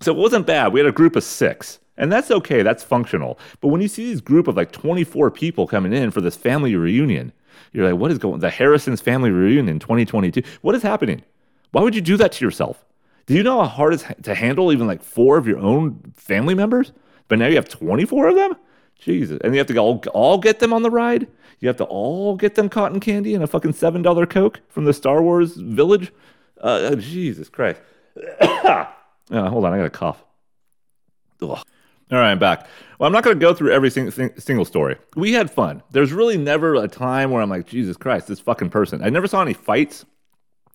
[0.00, 0.72] So it wasn't bad.
[0.72, 1.78] We had a group of six.
[1.98, 3.38] And that's okay, that's functional.
[3.60, 6.74] But when you see this group of like 24 people coming in for this family
[6.74, 7.32] reunion,
[7.72, 10.42] you're like, what is going the Harrison's family reunion 2022?
[10.62, 11.22] What is happening?
[11.72, 12.84] Why would you do that to yourself?
[13.26, 16.12] Do you know how hard it is to handle even like four of your own
[16.16, 16.92] family members?
[17.28, 18.54] But now you have 24 of them?
[18.98, 19.38] Jesus.
[19.42, 21.28] And you have to all, all get them on the ride?
[21.60, 24.92] You have to all get them cotton candy and a fucking $7 Coke from the
[24.92, 26.12] Star Wars village?
[26.60, 27.80] Uh, Jesus Christ.
[28.40, 28.86] oh,
[29.30, 30.24] hold on, I got a cough.
[31.40, 31.64] Ugh.
[32.12, 32.68] All right, I'm back.
[32.98, 34.96] Well, I'm not going to go through every single story.
[35.16, 35.82] We had fun.
[35.90, 39.02] There's really never a time where I'm like, Jesus Christ, this fucking person.
[39.02, 40.04] I never saw any fights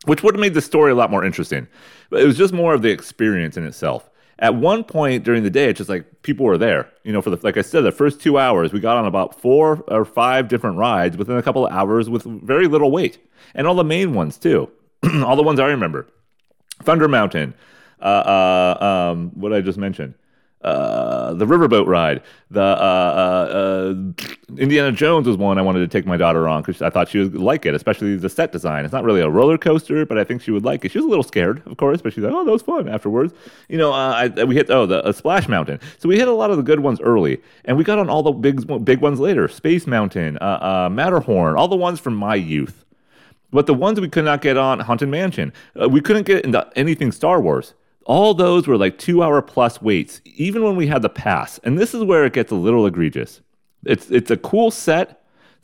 [0.06, 1.68] which would have made the story a lot more interesting.
[2.10, 4.10] But it was just more of the experience in itself.
[4.40, 6.92] At one point during the day, it's just like people were there.
[7.04, 9.40] You know, for the like I said, the first two hours, we got on about
[9.40, 13.18] four or five different rides within a couple of hours with very little wait,
[13.56, 14.72] and all the main ones too.
[15.26, 16.08] all the ones I remember:
[16.84, 17.56] Thunder Mountain,
[18.00, 18.06] uh,
[18.80, 20.14] uh, um, what I just mentioned,
[20.68, 22.22] uh, the riverboat ride.
[22.52, 26.62] The uh, uh, uh, Indiana Jones was one I wanted to take my daughter on
[26.62, 28.86] because I thought she would like it, especially the set design.
[28.86, 30.92] It's not really a roller coaster, but I think she would like it.
[30.92, 33.34] She was a little scared, of course, but she's like, "Oh, that was fun." Afterwards,
[33.70, 36.52] you know, uh, I, we hit oh the Splash Mountain, so we hit a lot
[36.52, 39.48] of the good ones early, and we got on all the big big ones later.
[39.48, 42.84] Space Mountain, Matterhorn, all the ones from my youth.
[43.50, 45.54] But the ones we could not get on Haunted Mansion,
[45.90, 47.74] we couldn't get into anything Star Wars
[48.08, 51.60] all those were like two hour plus waits, even when we had the pass.
[51.60, 53.42] And this is where it gets a little egregious.
[53.86, 55.17] It's it's a cool set,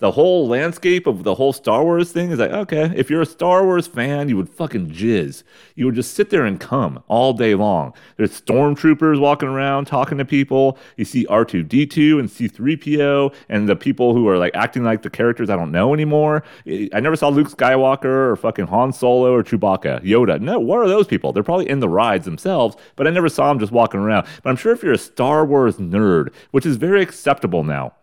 [0.04, 3.26] the whole landscape of the whole Star Wars thing is like, okay, if you're a
[3.26, 5.44] Star Wars fan, you would fucking jizz.
[5.76, 7.94] You would just sit there and come all day long.
[8.18, 10.78] There's stormtroopers walking around talking to people.
[10.98, 15.50] You see R2D2 and C3PO and the people who are like acting like the characters
[15.50, 16.44] I don't know anymore.
[16.68, 20.38] I never saw Luke Skywalker or fucking Han Solo or Chewbacca, Yoda.
[20.42, 21.32] No, what are those people?
[21.32, 24.28] They're probably in the rides themselves, but I never saw them just walking around.
[24.44, 27.94] But I'm sure if you're a Star Wars nerd, which is very acceptable now,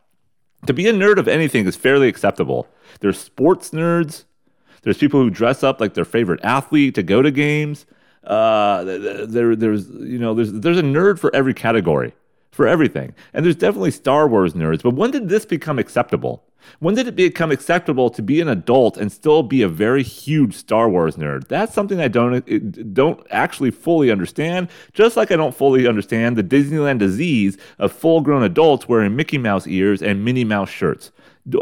[0.66, 2.68] to be a nerd of anything is fairly acceptable.
[3.00, 4.24] There's sports nerds.
[4.82, 7.86] There's people who dress up like their favorite athlete to go to games.
[8.24, 12.14] Uh, there, there's you know, there's there's a nerd for every category,
[12.50, 13.14] for everything.
[13.32, 14.82] And there's definitely Star Wars nerds.
[14.82, 16.42] But when did this become acceptable?
[16.78, 20.54] When did it become acceptable to be an adult and still be a very huge
[20.54, 21.48] Star Wars nerd?
[21.48, 22.58] That's something I don't uh,
[22.92, 24.68] don't actually fully understand.
[24.92, 29.66] Just like I don't fully understand the Disneyland disease of full-grown adults wearing Mickey Mouse
[29.66, 31.12] ears and Minnie Mouse shirts.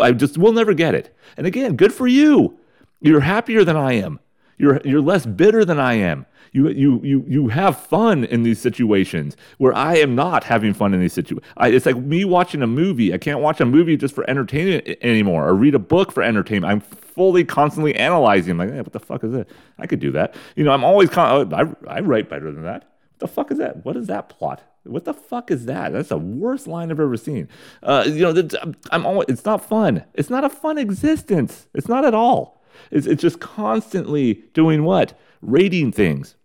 [0.00, 1.14] I just will never get it.
[1.36, 2.58] And again, good for you.
[3.00, 4.20] You're happier than I am.
[4.58, 6.26] You're you're less bitter than I am.
[6.52, 10.94] You you you you have fun in these situations where I am not having fun
[10.94, 11.52] in these situations.
[11.60, 13.12] It's like me watching a movie.
[13.12, 16.70] I can't watch a movie just for entertainment anymore, or read a book for entertainment.
[16.70, 18.52] I'm fully constantly analyzing.
[18.52, 19.48] I'm like, hey, what the fuck is it?
[19.78, 20.34] I could do that.
[20.56, 21.10] You know, I'm always.
[21.10, 22.84] Con- I I write better than that.
[23.12, 23.84] What the fuck is that?
[23.84, 24.62] What is that plot?
[24.84, 25.92] What the fuck is that?
[25.92, 27.48] That's the worst line I've ever seen.
[27.82, 28.48] Uh, you know,
[28.90, 30.04] I'm always, it's not fun.
[30.14, 31.68] It's not a fun existence.
[31.74, 32.62] It's not at all.
[32.90, 35.18] It's, it's just constantly doing what?
[35.42, 36.36] Rating things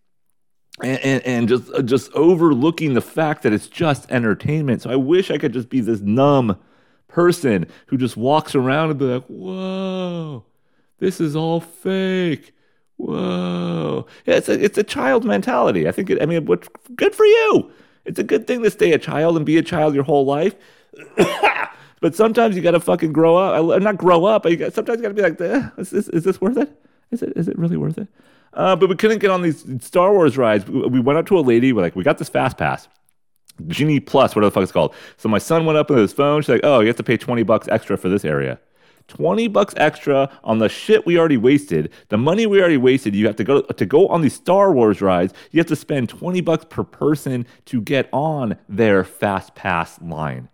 [0.82, 4.82] and, and, and, just uh, just overlooking the fact that it's just entertainment.
[4.82, 6.57] So I wish I could just be this numb
[7.07, 10.43] person who just walks around and be like, "Whoa,
[10.99, 12.53] this is all fake."
[12.97, 15.88] Whoa, yeah, it's a it's a child mentality.
[15.88, 16.09] I think.
[16.09, 16.43] It, I mean,
[16.95, 17.71] good for you.
[18.05, 20.55] It's a good thing to stay a child and be a child your whole life.
[22.01, 23.71] but sometimes you got to fucking grow up.
[23.71, 25.89] I not grow up, but you got, sometimes you got to be like, eh, is,
[25.89, 26.69] this, is this worth it?
[27.11, 28.07] Is it is it really worth it?
[28.54, 30.66] Uh, but we couldn't get on these Star Wars rides.
[30.68, 31.74] We went up to a lady.
[31.74, 32.88] We're like, we got this fast pass.
[33.68, 34.95] Genie Plus, whatever the fuck it's called.
[35.18, 36.41] So my son went up with his phone.
[36.41, 38.60] She's like, oh, you have to pay 20 bucks extra for this area.
[39.10, 41.91] 20 bucks extra on the shit we already wasted.
[42.10, 45.01] The money we already wasted, you have to go to go on these Star Wars
[45.01, 45.34] rides.
[45.51, 50.49] You have to spend 20 bucks per person to get on their fast pass line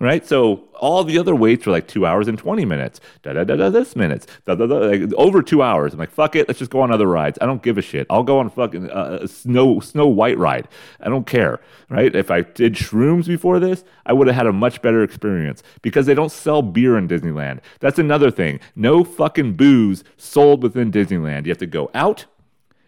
[0.00, 0.26] right?
[0.26, 3.54] So all the other waits were like two hours and 20 minutes, da da da
[3.54, 5.92] da, this minutes, da da da, like over two hours.
[5.92, 7.38] I'm like, fuck it, let's just go on other rides.
[7.40, 8.06] I don't give a shit.
[8.10, 10.66] I'll go on fucking uh, snow Snow White ride.
[11.00, 12.14] I don't care, right?
[12.14, 16.06] If I did shrooms before this, I would have had a much better experience because
[16.06, 17.60] they don't sell beer in Disneyland.
[17.80, 18.58] That's another thing.
[18.74, 21.44] No fucking booze sold within Disneyland.
[21.44, 22.24] You have to go out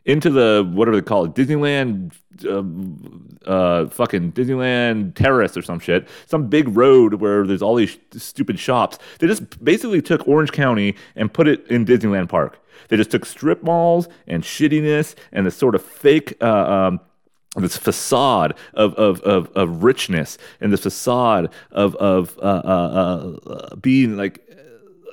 [0.05, 2.13] into the whatever they call it, Disneyland,
[2.45, 7.91] uh, uh, fucking Disneyland Terrace or some shit, some big road where there's all these
[7.91, 8.99] sh- stupid shops.
[9.19, 12.59] They just basically took Orange County and put it in Disneyland Park.
[12.89, 16.35] They just took strip malls and shittiness and this sort of fake.
[16.41, 17.01] Uh, um,
[17.57, 23.77] this facade of, of, of, of richness and this facade of, of uh, uh, uh,
[23.77, 24.41] being like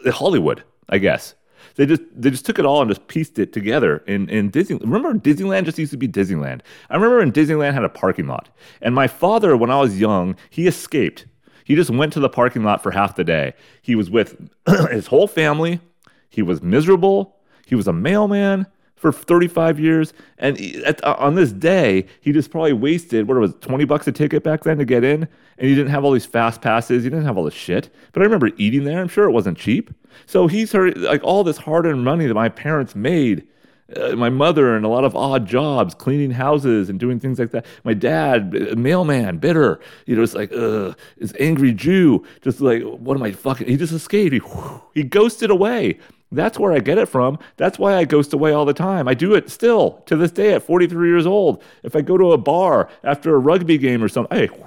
[0.06, 1.36] Hollywood, I guess.
[1.80, 4.76] They just they just took it all and just pieced it together in in Disney.
[4.84, 6.60] Remember Disneyland just used to be Disneyland.
[6.90, 8.50] I remember when Disneyland had a parking lot.
[8.82, 11.26] And my father when I was young, he escaped.
[11.64, 13.54] He just went to the parking lot for half the day.
[13.82, 14.50] He was with
[14.92, 15.80] his whole family.
[16.30, 17.38] He was miserable.
[17.66, 18.68] He was a mailman
[19.00, 20.14] for 35 years.
[20.38, 20.60] And
[21.04, 24.64] uh, on this day, he just probably wasted, what was 20 bucks a ticket back
[24.64, 25.24] then to get in?
[25.58, 27.04] And he didn't have all these fast passes.
[27.04, 27.89] He didn't have all this shit.
[28.12, 29.00] But I remember eating there.
[29.00, 29.89] I'm sure it wasn't cheap.
[30.26, 33.47] So he's heard like all this hard earned money that my parents made.
[33.95, 37.50] Uh, my mother and a lot of odd jobs, cleaning houses and doing things like
[37.50, 37.66] that.
[37.84, 39.80] My dad, mailman, bitter.
[40.06, 42.24] You know, it's like, uh, this angry Jew.
[42.41, 43.68] Just like, what am I fucking?
[43.68, 44.34] He just escaped.
[44.34, 44.41] He,
[44.93, 45.97] he ghosted away
[46.32, 47.40] That's where I get it from.
[47.58, 49.08] That's why I ghost away all the time.
[49.08, 51.64] I do it still to this day at 43 years old.
[51.84, 54.66] If I go to a bar after a rugby game or something, hey, whew,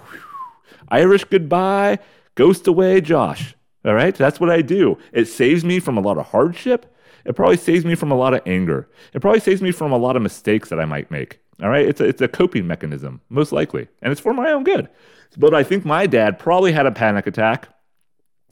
[0.89, 1.99] Irish goodbye,
[2.35, 3.55] ghost away, Josh.
[3.85, 4.99] All right, that's what I do.
[5.13, 6.95] It saves me from a lot of hardship.
[7.25, 8.89] It probably saves me from a lot of anger.
[9.13, 11.39] It probably saves me from a lot of mistakes that I might make.
[11.63, 14.65] All right, it's a, it's a coping mechanism, most likely, and it's for my own
[14.65, 14.89] good.
[15.37, 17.69] But I think my dad probably had a panic attack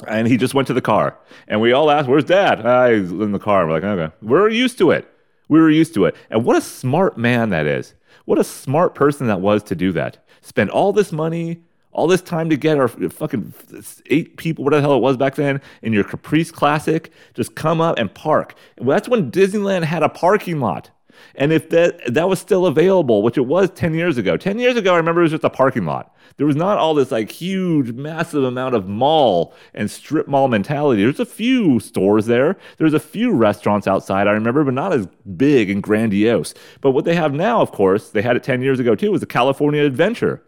[0.09, 1.19] and he just went to the car.
[1.49, 2.65] And we all asked, Where's dad?
[2.65, 3.67] Ah, he's in the car.
[3.67, 4.15] We're like, Okay.
[4.23, 5.09] We're used to it.
[5.49, 6.15] We were used to it.
[6.31, 7.95] And what a smart man that is.
[8.25, 10.25] What a smart person that was to do that.
[10.43, 13.53] Spend all this money, all this time to get our fucking
[14.07, 17.81] eight people, whatever the hell it was back then, in your Caprice Classic, just come
[17.81, 18.55] up and park.
[18.79, 20.91] Well, that's when Disneyland had a parking lot.
[21.35, 24.77] And if that that was still available, which it was 10 years ago, 10 years
[24.77, 26.15] ago, I remember it was just a parking lot.
[26.37, 31.03] There was not all this like huge, massive amount of mall and strip mall mentality.
[31.03, 32.57] There's a few stores there.
[32.79, 35.07] There's a few restaurants outside, I remember, but not as
[35.37, 36.55] big and grandiose.
[36.81, 39.21] But what they have now, of course, they had it 10 years ago too, was
[39.21, 40.43] the California Adventure.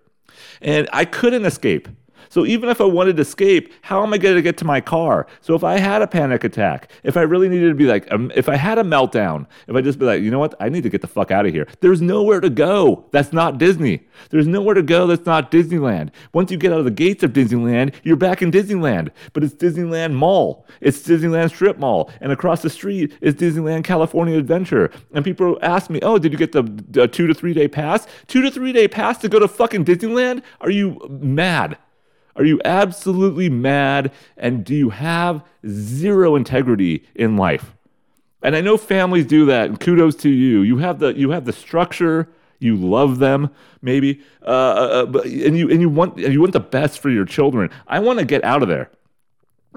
[0.60, 1.88] And I couldn't escape.
[2.32, 4.80] So even if I wanted to escape, how am I going to get to my
[4.80, 5.26] car?
[5.42, 8.32] So if I had a panic attack, if I really needed to be like, um,
[8.34, 10.82] if I had a meltdown, if I just be like, you know what, I need
[10.84, 11.68] to get the fuck out of here.
[11.80, 13.04] There's nowhere to go.
[13.10, 14.08] That's not Disney.
[14.30, 15.06] There's nowhere to go.
[15.06, 16.08] That's not Disneyland.
[16.32, 19.10] Once you get out of the gates of Disneyland, you're back in Disneyland.
[19.34, 20.66] But it's Disneyland Mall.
[20.80, 24.90] It's Disneyland Strip Mall, and across the street is Disneyland California Adventure.
[25.12, 28.06] And people ask me, oh, did you get the, the two to three day pass?
[28.26, 30.42] Two to three day pass to go to fucking Disneyland?
[30.62, 31.76] Are you mad?
[32.36, 34.12] Are you absolutely mad?
[34.36, 37.74] And do you have zero integrity in life?
[38.42, 40.62] And I know families do that, and kudos to you.
[40.62, 42.28] You have the you have the structure.
[42.58, 43.50] You love them,
[43.82, 47.24] maybe, uh, uh, but, and you and you want you want the best for your
[47.24, 47.70] children.
[47.88, 48.90] I want to get out of there.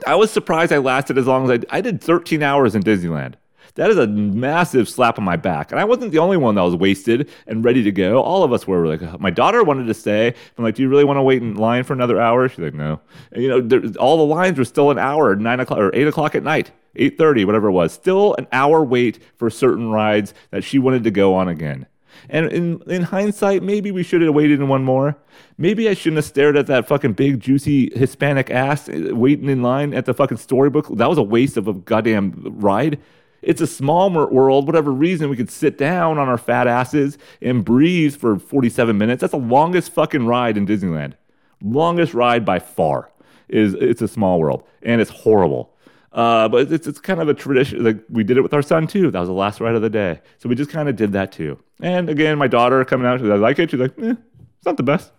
[0.05, 1.77] I was surprised I lasted as long as I.
[1.77, 3.35] I did 13 hours in Disneyland.
[3.75, 5.71] That is a massive slap on my back.
[5.71, 8.21] And I wasn't the only one that was wasted and ready to go.
[8.21, 10.33] All of us were like, my daughter wanted to stay.
[10.57, 12.47] I'm like, do you really want to wait in line for another hour?
[12.47, 13.01] She's like, no.
[13.31, 16.07] And, you know, there, all the lines were still an hour, nine o'clock or eight
[16.07, 16.71] o'clock at night.
[16.95, 21.11] 8:30, whatever it was, still an hour wait for certain rides that she wanted to
[21.11, 21.87] go on again.
[22.29, 25.17] And in, in hindsight, maybe we should have waited in one more.
[25.57, 29.61] Maybe I shouldn't have stared at that fucking big, juicy Hispanic ass uh, waiting in
[29.61, 30.87] line at the fucking storybook.
[30.95, 32.99] That was a waste of a goddamn ride.
[33.45, 37.63] It's a small world, whatever reason, we could sit down on our fat asses and
[37.63, 39.21] breathe for 47 minutes.
[39.21, 41.13] That's the longest fucking ride in Disneyland.
[41.61, 43.11] Longest ride by far
[43.47, 45.73] is it's a small world and it's horrible.
[46.11, 47.83] Uh, but it's, it's kind of a tradition.
[47.83, 49.11] Like we did it with our son too.
[49.11, 50.21] That was the last ride of the day.
[50.37, 51.59] So we just kind of did that too.
[51.81, 53.71] And again, my daughter coming out, she's like, I like it.
[53.71, 54.15] She's like, eh,
[54.57, 55.11] it's not the best.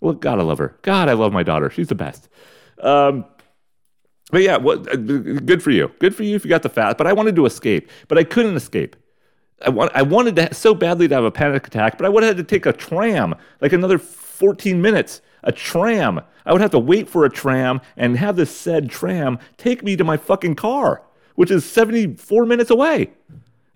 [0.00, 0.78] Well, God, I love her.
[0.82, 1.70] God, I love my daughter.
[1.70, 2.28] She's the best.
[2.80, 3.24] Um,
[4.34, 5.92] but yeah, what, uh, good for you.
[6.00, 6.98] Good for you if you got the fast.
[6.98, 8.96] But I wanted to escape, but I couldn't escape.
[9.64, 12.24] I, want, I wanted to so badly to have a panic attack, but I would
[12.24, 15.22] have had to take a tram, like another 14 minutes.
[15.44, 16.20] A tram.
[16.46, 19.94] I would have to wait for a tram and have this said tram take me
[19.94, 21.02] to my fucking car,
[21.36, 23.12] which is 74 minutes away.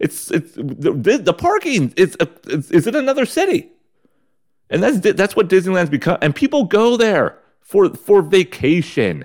[0.00, 1.94] It's it's the, the parking.
[1.96, 3.68] It's, it's it's in another city,
[4.70, 6.18] and that's that's what Disneyland's become.
[6.20, 9.24] And people go there for for vacation.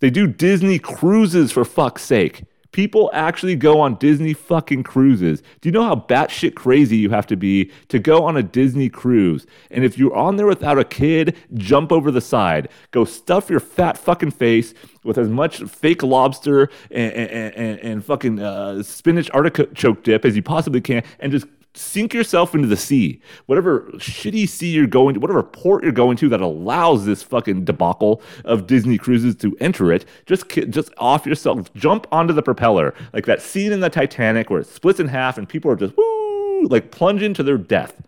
[0.00, 2.44] They do Disney cruises for fuck's sake.
[2.72, 5.42] People actually go on Disney fucking cruises.
[5.60, 8.88] Do you know how batshit crazy you have to be to go on a Disney
[8.88, 9.44] cruise?
[9.72, 12.68] And if you're on there without a kid, jump over the side.
[12.92, 14.72] Go stuff your fat fucking face
[15.02, 20.36] with as much fake lobster and, and, and, and fucking uh, spinach artichoke dip as
[20.36, 23.20] you possibly can and just sink yourself into the sea.
[23.46, 27.64] Whatever shitty sea you're going to, whatever port you're going to that allows this fucking
[27.64, 32.94] debacle of Disney cruises to enter it, just just off yourself, jump onto the propeller,
[33.12, 35.96] like that scene in the Titanic where it splits in half and people are just
[35.96, 38.02] woo, like plunging to their death.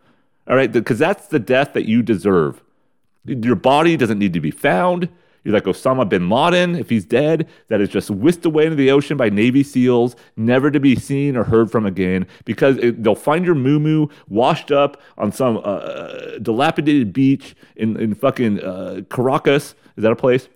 [0.49, 2.63] All right, because that's the death that you deserve.
[3.25, 5.09] Your body doesn't need to be found.
[5.45, 8.91] You're like Osama bin Laden, if he's dead, that is just whisked away into the
[8.91, 13.15] ocean by Navy SEALs, never to be seen or heard from again, because it, they'll
[13.15, 19.01] find your moo washed up on some uh, uh, dilapidated beach in, in fucking uh,
[19.11, 19.75] Caracas.
[19.97, 20.49] Is that a place?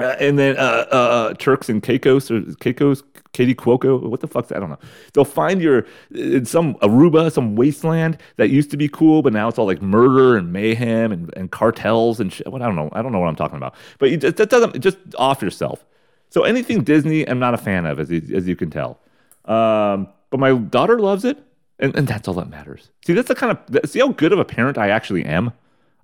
[0.00, 4.26] Uh, and then uh, uh, uh, Turks and Caicos or Caicos, Katie Cuoco, what the
[4.26, 4.56] fuck's that?
[4.56, 4.78] I don't know.
[5.12, 9.48] They'll find your in some Aruba, some wasteland that used to be cool, but now
[9.48, 12.50] it's all like murder and mayhem and, and cartels and shit.
[12.50, 12.88] What I don't know.
[12.92, 13.74] I don't know what I'm talking about.
[13.98, 15.84] But you, that doesn't just off yourself.
[16.30, 19.00] So anything Disney, I'm not a fan of, as you, as you can tell.
[19.44, 21.38] Um, but my daughter loves it,
[21.78, 22.90] and, and that's all that matters.
[23.04, 25.52] See, that's the kind of see how good of a parent I actually am.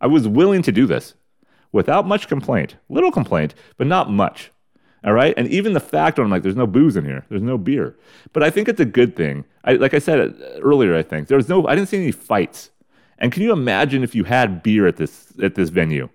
[0.01, 1.15] I was willing to do this
[1.77, 2.77] without much complaint.
[2.89, 4.51] Little complaint, but not much.
[5.05, 5.35] All right.
[5.37, 7.25] And even the fact I'm like, there's no booze in here.
[7.29, 7.97] There's no beer.
[8.33, 9.45] But I think it's a good thing.
[9.63, 12.71] I, like I said earlier, I think there was no, I didn't see any fights.
[13.19, 16.09] And can you imagine if you had beer at this, at this venue?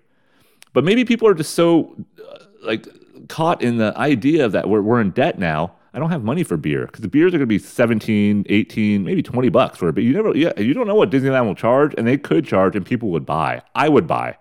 [0.74, 2.86] But maybe people are just so uh, like
[3.28, 5.74] caught in the idea that we're, we're in debt now.
[5.94, 9.04] I don't have money for beer because the beers are going to be 17, 18,
[9.04, 9.92] maybe 20 bucks for it.
[9.94, 12.76] But you never, yeah, you don't know what Disneyland will charge and they could charge
[12.76, 13.62] and people would buy.
[13.74, 14.36] I would buy.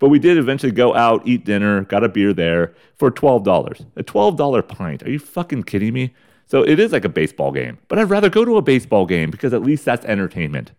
[0.00, 3.86] But we did eventually go out, eat dinner, got a beer there for $12.
[3.96, 5.02] A $12 pint.
[5.04, 6.14] Are you fucking kidding me?
[6.46, 7.78] So it is like a baseball game.
[7.86, 10.72] But I'd rather go to a baseball game because at least that's entertainment.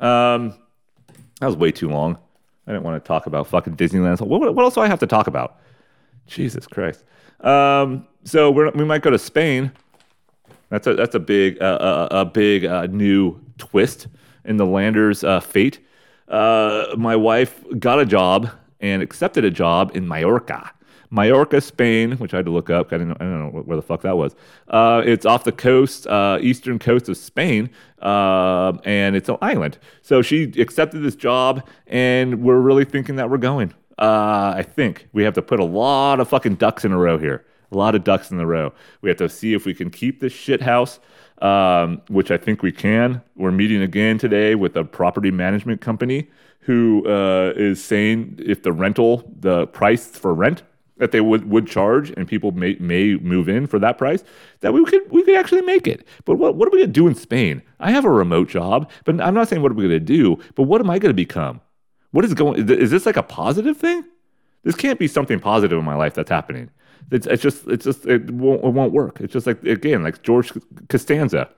[0.00, 0.54] Um,
[1.40, 2.18] that was way too long.
[2.66, 4.20] I didn't want to talk about fucking Disneyland.
[4.22, 5.58] What, what else do I have to talk about?
[6.26, 7.04] Jesus Christ.
[7.40, 9.70] Um, so we might go to Spain.
[10.70, 14.06] That's a that's a big uh, a, a big uh, new twist
[14.44, 15.80] in the Landers' uh, fate
[16.30, 18.50] uh, my wife got a job
[18.80, 20.72] and accepted a job in Mallorca.
[21.10, 22.92] Mallorca, Spain, which I had to look up.
[22.92, 24.36] I, didn't, I don't know where the fuck that was.
[24.68, 27.70] Uh, it's off the coast, uh, eastern coast of Spain,
[28.00, 29.78] uh, and it's an island.
[30.02, 33.74] So she accepted this job, and we're really thinking that we're going.
[33.98, 37.18] Uh, I think we have to put a lot of fucking ducks in a row
[37.18, 37.44] here.
[37.72, 38.72] A lot of ducks in the row.
[39.02, 41.00] We have to see if we can keep this shit house
[41.40, 43.22] um, which I think we can.
[43.36, 46.28] We're meeting again today with a property management company
[46.60, 50.62] who uh, is saying if the rental, the price for rent
[50.98, 54.22] that they would, would charge and people may, may move in for that price,
[54.60, 56.06] that we could we could actually make it.
[56.26, 57.62] But what, what are we gonna do in Spain?
[57.80, 60.64] I have a remote job, but I'm not saying what are we gonna do, but
[60.64, 61.60] what am I gonna become?
[62.10, 64.04] What is going is this like a positive thing?
[64.62, 66.70] This can't be something positive in my life that's happening.
[67.10, 69.20] It's, it's just it's just it won't it won't work.
[69.20, 70.52] It's just like again like George
[70.88, 71.48] Costanza.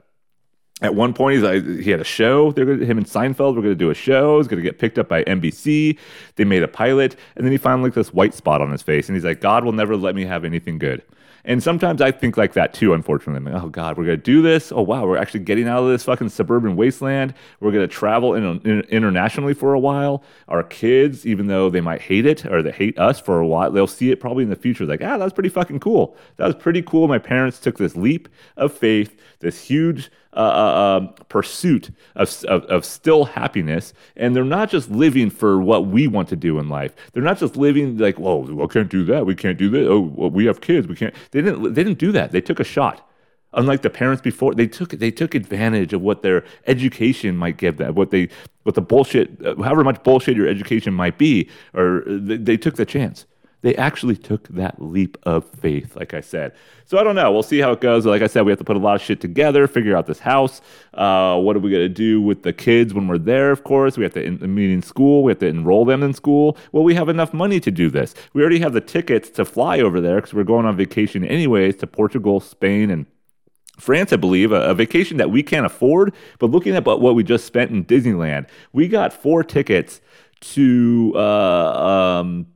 [0.81, 2.51] At one point, he's like, he had a show.
[2.51, 4.39] They're gonna, him and Seinfeld were going to do a show.
[4.39, 5.97] He's going to get picked up by NBC.
[6.35, 9.09] They made a pilot, and then he finally like this white spot on his face,
[9.09, 11.03] and he's like, "God will never let me have anything good."
[11.45, 13.51] And sometimes I think like that too, unfortunately.
[13.51, 14.71] Like, oh God, we're going to do this.
[14.71, 17.35] Oh wow, we're actually getting out of this fucking suburban wasteland.
[17.61, 20.23] We're going to travel in, in, internationally for a while.
[20.49, 23.73] Our kids, even though they might hate it or they hate us for a while,
[23.73, 24.87] they'll see it probably in the future.
[24.87, 26.17] Like, ah, that was pretty fucking cool.
[26.37, 27.09] That was pretty cool.
[27.09, 32.65] My parents took this leap of faith, this huge uh, uh, um, pursuit of, of,
[32.65, 33.93] of, still happiness.
[34.17, 36.95] And they're not just living for what we want to do in life.
[37.13, 39.27] They're not just living like, whoa, I can't do that.
[39.27, 39.87] We can't do this.
[39.87, 40.89] Oh, well, we have kids.
[40.89, 41.15] We can't.
[41.33, 41.75] They didn't.
[41.75, 42.33] They didn't do that.
[42.33, 43.07] They took a shot.
[43.55, 47.77] Unlike the parents before, they took they took advantage of what their education might give
[47.77, 48.31] them, what they
[48.63, 52.77] what the bullshit, uh, however much bullshit your education might be, or they, they took
[52.77, 53.27] the chance
[53.63, 56.53] they actually took that leap of faith, like I said.
[56.85, 57.33] So I don't know.
[57.33, 58.05] We'll see how it goes.
[58.05, 60.19] Like I said, we have to put a lot of shit together, figure out this
[60.19, 60.61] house.
[60.93, 63.97] Uh, what are we going to do with the kids when we're there, of course?
[63.97, 65.23] We have to in, meet in school.
[65.23, 66.59] We have to enroll them in school.
[66.73, 68.15] Well, we have enough money to do this.
[68.35, 71.77] We already have the tickets to fly over there because we're going on vacation anyways
[71.77, 73.07] to Portugal, Spain, and
[73.79, 76.15] France, I believe, a, a, vacation that we can't afford.
[76.39, 80.01] But looking at what we just spent in Disneyland, we got four tickets
[80.41, 82.47] to uh, um,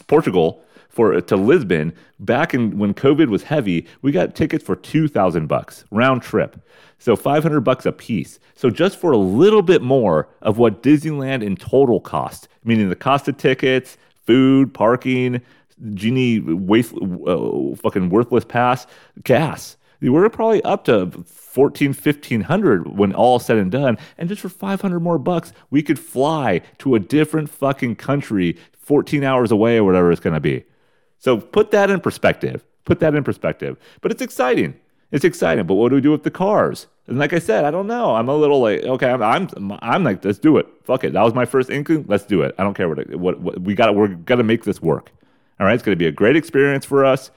[0.00, 3.86] Portugal for to Lisbon back in when COVID was heavy.
[4.02, 6.60] We got tickets for two thousand bucks round trip,
[6.98, 8.38] so five hundred bucks a piece.
[8.54, 12.96] So just for a little bit more of what Disneyland in total cost, meaning the
[12.96, 13.96] cost of tickets,
[14.26, 15.40] food, parking,
[15.94, 18.86] genie waste, uh, fucking worthless pass,
[19.22, 19.76] gas.
[20.00, 23.98] We're probably up to 14, 1500 when all said and done.
[24.16, 28.56] And just for 500 more bucks, we could fly to a different fucking country
[28.88, 30.64] 14 hours away or whatever it's going to be.
[31.18, 32.64] So put that in perspective.
[32.86, 33.76] Put that in perspective.
[34.00, 34.80] But it's exciting.
[35.12, 35.66] It's exciting.
[35.66, 36.86] But what do we do with the cars?
[37.06, 38.14] And like I said, I don't know.
[38.14, 40.66] I'm a little like, okay, I'm, I'm, I'm like, let's do it.
[40.84, 41.12] Fuck it.
[41.12, 42.06] That was my first inkling.
[42.08, 42.54] Let's do it.
[42.56, 43.94] I don't care what, what, what we got.
[43.94, 45.12] We're gonna make this work.
[45.60, 45.74] All right.
[45.74, 47.30] It's gonna be a great experience for us,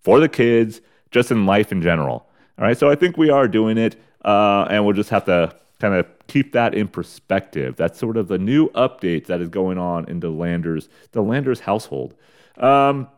[0.00, 0.80] for the kids,
[1.12, 2.26] just in life in general.
[2.58, 2.76] All right.
[2.76, 3.94] So I think we are doing it,
[4.24, 7.76] uh, and we'll just have to kind of keep that in perspective.
[7.76, 11.60] That's sort of the new update that is going on in the Landers, the Landers
[11.60, 12.14] household.
[12.56, 13.08] Um,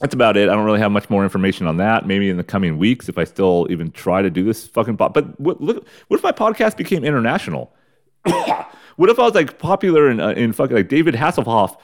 [0.00, 0.48] that's about it.
[0.48, 2.06] I don't really have much more information on that.
[2.06, 5.14] Maybe in the coming weeks, if I still even try to do this fucking pod.
[5.14, 7.72] But what, look, what if my podcast became international?
[8.24, 11.78] what if I was like popular in uh, in fucking like David Hasselhoff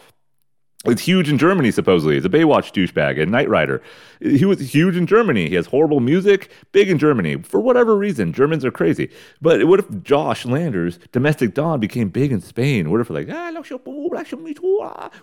[0.85, 2.14] it's huge in Germany, supposedly.
[2.14, 3.83] He's a Baywatch douchebag and Knight Rider.
[4.20, 5.49] He was huge in Germany.
[5.49, 7.43] He has horrible music, big in Germany.
[7.43, 9.11] For whatever reason, Germans are crazy.
[9.43, 12.91] But what if Josh Landers, Domestic Don, became big in Spain?
[12.91, 13.51] What if like, ah,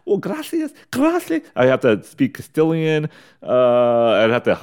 [0.06, 1.42] oh, gracias, gracias.
[1.56, 3.10] I have to speak Castilian.
[3.42, 4.56] Uh, I'd have to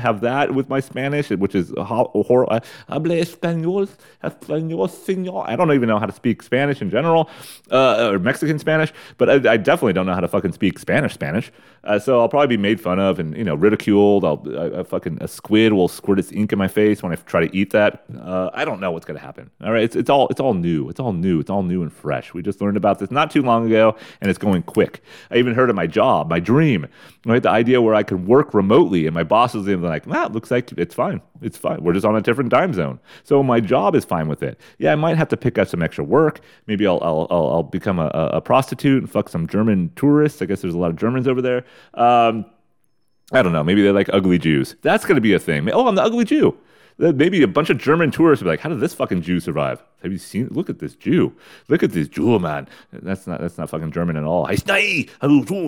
[0.00, 2.60] have that with my Spanish, which is horrible.
[2.88, 3.88] Hable español,
[4.22, 5.48] español, señor.
[5.48, 7.30] I don't even know how to speak Spanish in general,
[7.70, 8.92] uh, or Mexican Spanish.
[9.22, 11.14] But I, definitely don't know how to fucking speak Spanish.
[11.14, 11.52] Spanish.
[11.84, 14.24] Uh, so I'll probably be made fun of and you know ridiculed.
[14.24, 17.16] I'll I, I fucking a squid will squirt its ink in my face when I
[17.16, 18.04] try to eat that.
[18.20, 19.50] Uh, I don't know what's gonna happen.
[19.62, 20.88] All right, it's it's all it's all new.
[20.88, 21.40] It's all new.
[21.40, 22.34] It's all new and fresh.
[22.34, 25.02] We just learned about this not too long ago, and it's going quick.
[25.30, 26.86] I even heard of my job, my dream,
[27.26, 27.42] right?
[27.42, 30.70] The idea where I could work remotely, and my boss even like, "Nah, looks like
[30.72, 31.20] it's fine.
[31.40, 31.82] It's fine.
[31.82, 34.60] We're just on a different time zone." So my job is fine with it.
[34.78, 36.40] Yeah, I might have to pick up some extra work.
[36.68, 40.42] Maybe I'll I'll I'll, I'll become a, a prostitute fuck some German tourists.
[40.42, 41.64] I guess there's a lot of Germans over there.
[41.94, 42.44] Um,
[43.32, 43.64] I don't know.
[43.64, 44.76] Maybe they like ugly Jews.
[44.82, 45.70] That's going to be a thing.
[45.70, 46.56] Oh, I'm the ugly Jew.
[46.98, 49.82] Maybe a bunch of German tourists will be like, "How did this fucking Jew survive?
[50.02, 50.48] Have you seen?
[50.50, 51.34] Look at this Jew.
[51.68, 52.68] Look at this Jew man.
[52.92, 54.44] That's not that's not fucking German at all.
[54.44, 55.08] Hey, Stein,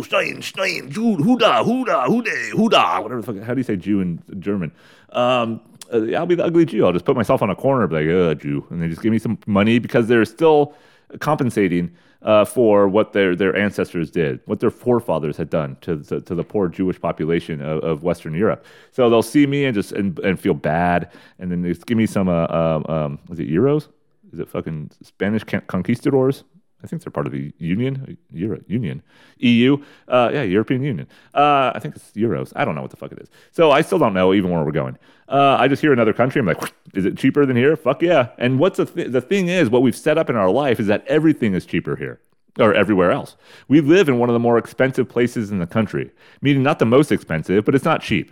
[0.03, 3.03] Stein, Stein, Jew, Huda, Huda, Huda.
[3.03, 3.43] Whatever the fuck.
[3.43, 4.71] How do you say Jew in German?
[5.11, 5.61] Um,
[5.93, 6.85] uh, I'll be the ugly Jew.
[6.85, 9.11] I'll just put myself on a corner, be like, "Uh, Jew," and they just give
[9.11, 10.75] me some money because they're still
[11.21, 11.91] compensating
[12.25, 16.35] uh, for what their, their ancestors did, what their forefathers had done to, to, to
[16.35, 18.65] the poor Jewish population of, of, Western Europe.
[18.93, 22.07] So they'll see me and just and, and feel bad, and then they give me
[22.07, 23.89] some uh, um, um, is it euros?
[24.33, 26.45] Is it fucking Spanish conquistadors?
[26.85, 29.03] I think they're part of the Union, Euro, Union,
[29.39, 31.09] EU, uh, yeah, European Union.
[31.33, 32.53] Uh, I think it's euros.
[32.55, 33.29] I don't know what the fuck it is.
[33.53, 34.99] So I still don't know even where we're going.
[35.27, 36.41] Uh, I just hear another country.
[36.41, 37.75] I'm like, is it cheaper than here?
[37.75, 38.29] Fuck yeah.
[38.37, 40.87] And what's the th- the thing is, what we've set up in our life is
[40.89, 42.21] that everything is cheaper here
[42.59, 43.37] or everywhere else.
[43.67, 46.11] We live in one of the more expensive places in the country,
[46.43, 48.31] meaning not the most expensive, but it's not cheap.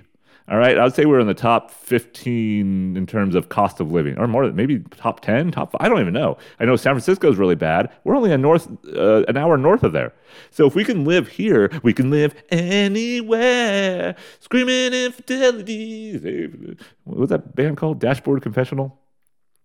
[0.48, 3.92] All right, I would say we're in the top 15 in terms of cost of
[3.92, 5.72] living, or more, than maybe top 10, top.
[5.72, 5.80] Five.
[5.80, 6.36] I don't even know.
[6.58, 7.90] I know San Francisco is really bad.
[8.04, 10.12] We're only a north, uh, an hour north of there.
[10.50, 14.16] So if we can live here, we can live anywhere.
[14.40, 16.76] Screaming infidelity.
[17.04, 18.00] What was that band called?
[18.00, 18.98] Dashboard Confessional.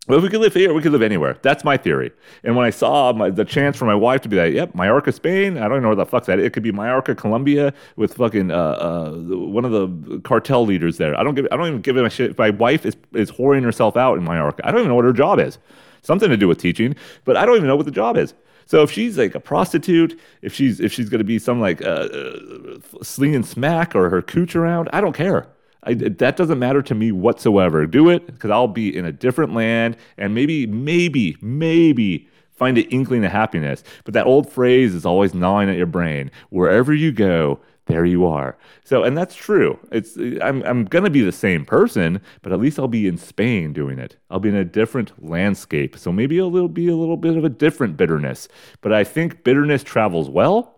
[0.07, 1.37] Well, if we could live here, we could live anywhere.
[1.41, 2.11] That's my theory.
[2.45, 5.11] And when I saw my, the chance for my wife to be like, "Yep, Mallorca,
[5.11, 6.39] Spain," I don't know where the fuck's that.
[6.39, 11.19] It could be Mallorca, Colombia, with fucking uh, uh, one of the cartel leaders there.
[11.19, 11.45] I don't give.
[11.51, 12.37] I don't even give a shit.
[12.37, 15.13] My wife is is whoring herself out in Mallorca, I don't even know what her
[15.13, 15.57] job is.
[16.03, 16.95] Something to do with teaching,
[17.25, 18.33] but I don't even know what the job is.
[18.65, 21.81] So if she's like a prostitute, if she's if she's going to be some like
[21.81, 25.47] uh, uh, slinging smack or her cooch around, I don't care.
[25.87, 27.85] I, that doesn't matter to me whatsoever.
[27.87, 32.85] Do it because I'll be in a different land and maybe, maybe, maybe find an
[32.85, 33.83] inkling of happiness.
[34.03, 36.29] But that old phrase is always gnawing at your brain.
[36.49, 38.57] Wherever you go, there you are.
[38.83, 39.79] So, and that's true.
[39.91, 43.71] It's I'm I'm gonna be the same person, but at least I'll be in Spain
[43.71, 44.17] doing it.
[44.29, 45.97] I'll be in a different landscape.
[45.97, 48.49] So maybe it'll be a little bit of a different bitterness.
[48.81, 50.76] But I think bitterness travels well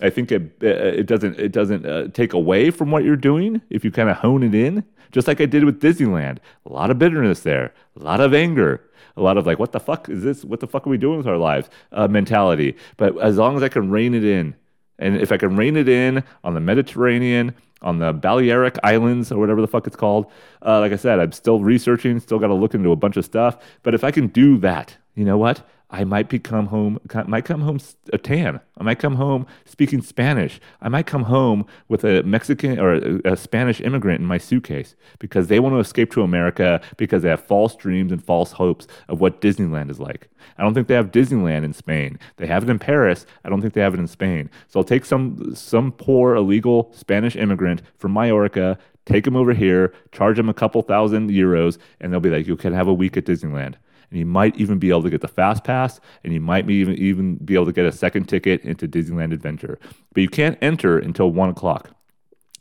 [0.00, 3.62] I think it uh, it doesn't it doesn't uh, take away from what you're doing
[3.70, 6.38] if you kind of hone it in, just like I did with Disneyland.
[6.66, 8.82] A lot of bitterness there, a lot of anger,
[9.16, 10.44] a lot of like, what the fuck is this?
[10.44, 11.68] What the fuck are we doing with our lives?
[11.92, 12.76] Uh, mentality.
[12.96, 14.56] But as long as I can rein it in,
[14.98, 19.38] and if I can rein it in on the Mediterranean, on the Balearic Islands or
[19.38, 20.26] whatever the fuck it's called,
[20.64, 23.24] uh, like I said, I'm still researching, still got to look into a bunch of
[23.24, 23.58] stuff.
[23.82, 25.62] But if I can do that, you know what?
[25.94, 27.78] I might become home, might come home
[28.12, 28.58] a tan.
[28.76, 30.60] I might come home speaking Spanish.
[30.82, 34.96] I might come home with a Mexican or a, a, Spanish immigrant in my suitcase
[35.20, 38.88] because they want to escape to America because they have false dreams and false hopes
[39.08, 40.28] of what Disneyland is like.
[40.58, 42.18] I don't think they have Disneyland in Spain.
[42.38, 43.24] They have it in Paris.
[43.44, 44.50] I don't think they have it in Spain.
[44.66, 49.94] So I'll take some some poor illegal Spanish immigrant from Mallorca, take him over here,
[50.10, 53.16] charge him a couple thousand euros, and they'll be like, "You can have a week
[53.16, 53.76] at Disneyland."
[54.10, 56.94] And you might even be able to get the fast pass, and you might even
[56.94, 59.78] even be able to get a second ticket into Disneyland Adventure.
[60.12, 61.90] But you can't enter until one o'clock.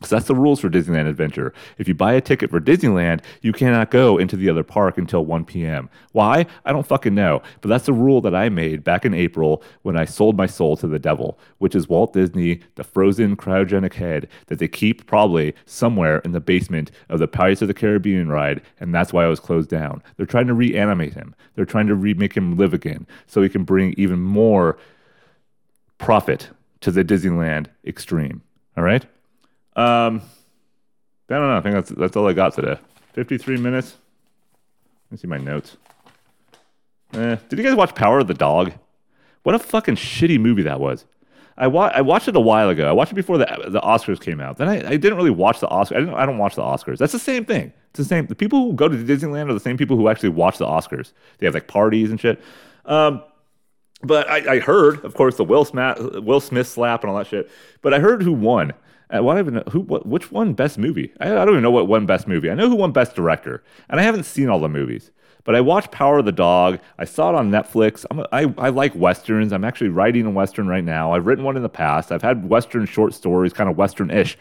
[0.09, 1.53] That's the rules for Disneyland Adventure.
[1.77, 5.25] If you buy a ticket for Disneyland, you cannot go into the other park until
[5.25, 5.89] 1 p.m.
[6.11, 6.45] Why?
[6.65, 7.41] I don't fucking know.
[7.61, 10.77] But that's a rule that I made back in April when I sold my soul
[10.77, 15.55] to the devil, which is Walt Disney, the frozen cryogenic head that they keep probably
[15.65, 19.29] somewhere in the basement of the Pirates of the Caribbean ride, and that's why I
[19.29, 20.01] was closed down.
[20.17, 21.35] They're trying to reanimate him.
[21.55, 24.77] They're trying to remake him live again so he can bring even more
[25.97, 26.49] profit
[26.81, 28.41] to the Disneyland extreme.
[28.75, 29.05] All right?
[29.75, 30.21] Um,
[31.29, 31.57] I don't know.
[31.57, 32.77] I think that's that's all I got today.
[33.13, 33.95] Fifty-three minutes.
[35.05, 35.77] Let me see my notes.
[37.13, 38.73] Eh, did you guys watch Power of the Dog?
[39.43, 41.05] What a fucking shitty movie that was.
[41.55, 42.89] I, wa- I watched it a while ago.
[42.89, 44.57] I watched it before the the Oscars came out.
[44.57, 45.95] Then I, I didn't really watch the Oscars.
[45.95, 46.97] I, didn't, I don't watch the Oscars.
[46.97, 47.71] That's the same thing.
[47.91, 48.25] It's the same.
[48.25, 51.11] The people who go to Disneyland are the same people who actually watch the Oscars.
[51.37, 52.41] They have like parties and shit.
[52.85, 53.23] Um,
[54.01, 57.27] but I, I heard, of course, the Will Smith, Will Smith slap and all that
[57.27, 57.51] shit.
[57.83, 58.73] But I heard who won,
[59.13, 59.81] Uh, what even know who?
[59.81, 61.13] What, which one best movie?
[61.19, 62.49] I, I don't even know what won best movie.
[62.49, 65.11] I know who won best director, and I haven't seen all the movies.
[65.45, 66.79] But I watched Power of the Dog.
[66.97, 68.05] I saw it on Netflix.
[68.09, 69.51] I'm a, I, I like westerns.
[69.51, 71.11] I'm actually writing a western right now.
[71.11, 72.13] I've written one in the past.
[72.13, 74.37] I've had western short stories, kind of western-ish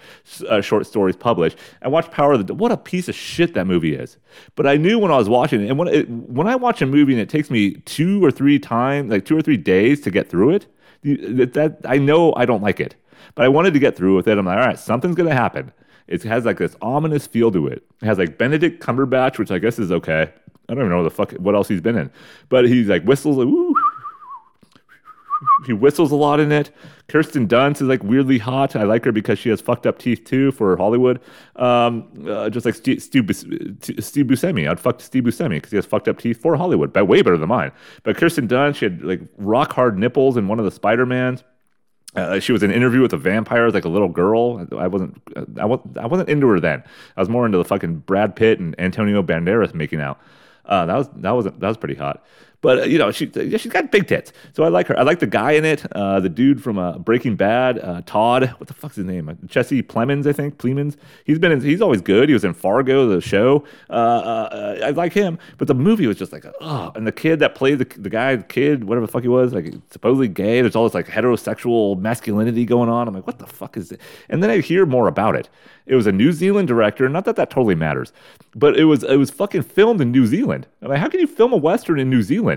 [0.48, 1.58] uh, short stories published.
[1.82, 2.54] I watched Power of the.
[2.54, 4.16] What a piece of shit that movie is.
[4.54, 6.86] But I knew when I was watching it, and when it, when I watch a
[6.86, 10.10] movie and it takes me two or three times, like two or three days to
[10.12, 10.66] get through it,
[11.02, 12.94] that, that I know I don't like it.
[13.34, 14.38] But I wanted to get through with it.
[14.38, 15.72] I'm like, all right, something's gonna happen.
[16.08, 17.84] It has like this ominous feel to it.
[18.02, 20.32] It has like Benedict Cumberbatch, which I guess is okay.
[20.68, 22.10] I don't even know what the fuck what else he's been in,
[22.48, 23.36] but he's like whistles.
[23.36, 23.74] Like, Woo.
[25.66, 26.70] He whistles a lot in it.
[27.08, 28.76] Kirsten Dunst is like weirdly hot.
[28.76, 31.20] I like her because she has fucked up teeth too for Hollywood.
[31.56, 34.68] Um, uh, just like Steve, Steve, Steve Buscemi.
[34.70, 37.36] I'd fuck Steve Buscemi because he has fucked up teeth for Hollywood, but way better
[37.36, 37.72] than mine.
[38.02, 41.42] But Kirsten Dunst, she had like rock hard nipples in one of the Spider Mans.
[42.14, 44.66] Uh, she was in an interview with a vampire, like a little girl.
[44.76, 45.22] I wasn't,
[45.58, 46.82] I wasn't, into her then.
[47.16, 50.20] I was more into the fucking Brad Pitt and Antonio Banderas making out.
[50.66, 52.24] Uh, that was that was that was pretty hot.
[52.62, 54.98] But uh, you know, she she's got big tits, so I like her.
[54.98, 58.54] I like the guy in it, uh, the dude from uh, Breaking Bad, uh, Todd.
[58.58, 59.28] What the fuck's his name?
[59.28, 60.58] Uh, Jesse Plemons, I think.
[60.58, 60.96] Plemons.
[61.24, 62.28] He's been in, he's always good.
[62.28, 63.64] He was in Fargo, the show.
[63.90, 66.92] Uh, I like him, but the movie was just like, oh.
[66.94, 69.52] And the kid that played the the guy, the kid, whatever the fuck he was,
[69.52, 70.60] like supposedly gay.
[70.60, 73.08] There's all this like heterosexual masculinity going on.
[73.08, 74.00] I'm like, what the fuck is it?
[74.28, 75.48] And then I hear more about it.
[75.86, 77.08] It was a New Zealand director.
[77.08, 78.12] Not that that totally matters,
[78.54, 80.68] but it was it was fucking filmed in New Zealand.
[80.80, 82.51] I'm like, how can you film a western in New Zealand?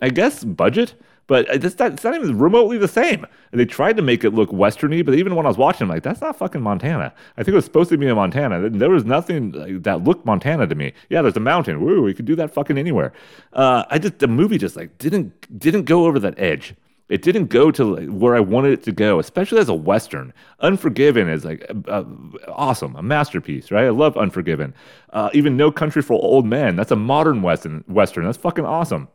[0.00, 0.94] I guess budget,
[1.26, 3.26] but it's not, it's not even remotely the same.
[3.50, 5.88] And they tried to make it look westerny, but even when I was watching, I'm
[5.88, 7.12] like, that's not fucking Montana.
[7.36, 8.68] I think it was supposed to be in Montana.
[8.70, 10.92] There was nothing that looked Montana to me.
[11.10, 11.80] Yeah, there's a mountain.
[11.80, 13.12] Woo, we could do that fucking anywhere.
[13.52, 16.74] Uh, I just the movie just like didn't didn't go over that edge.
[17.08, 20.32] It didn't go to where I wanted it to go, especially as a Western.
[20.58, 22.02] Unforgiven is like uh,
[22.48, 23.84] awesome, a masterpiece, right?
[23.84, 24.74] I love Unforgiven.
[25.10, 27.84] Uh, even No Country for Old Men, that's a modern Western.
[27.86, 29.06] Western, that's fucking awesome.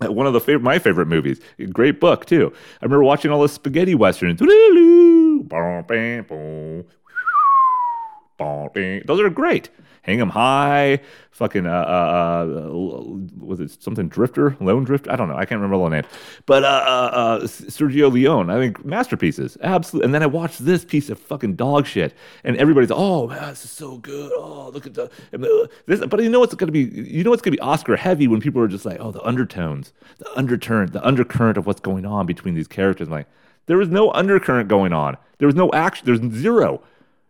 [0.00, 1.40] One of the favorite, my favorite movies.
[1.72, 2.52] Great book too.
[2.82, 4.40] I remember watching all the spaghetti westerns.
[4.40, 4.48] Those
[9.20, 9.70] are great.
[10.04, 11.00] Hang 'em high,
[11.30, 13.02] fucking uh, uh, uh,
[13.38, 15.10] was it something Drifter, Lone Drifter?
[15.10, 15.36] I don't know.
[15.36, 16.04] I can't remember the name.
[16.44, 20.04] But uh, uh, uh, Sergio Leone, I think masterpieces, absolutely.
[20.04, 23.64] And then I watched this piece of fucking dog shit, and everybody's, oh man, this
[23.64, 24.30] is so good.
[24.34, 25.10] Oh, look at the
[25.86, 26.04] this.
[26.04, 26.82] But you know what's going to be?
[26.82, 29.22] You know what's going to be Oscar heavy when people are just like, oh, the
[29.22, 33.08] undertones, the undercurrent, the undercurrent of what's going on between these characters.
[33.08, 33.28] I'm like,
[33.66, 35.16] there was no undercurrent going on.
[35.38, 36.04] There was no action.
[36.04, 36.82] There's zero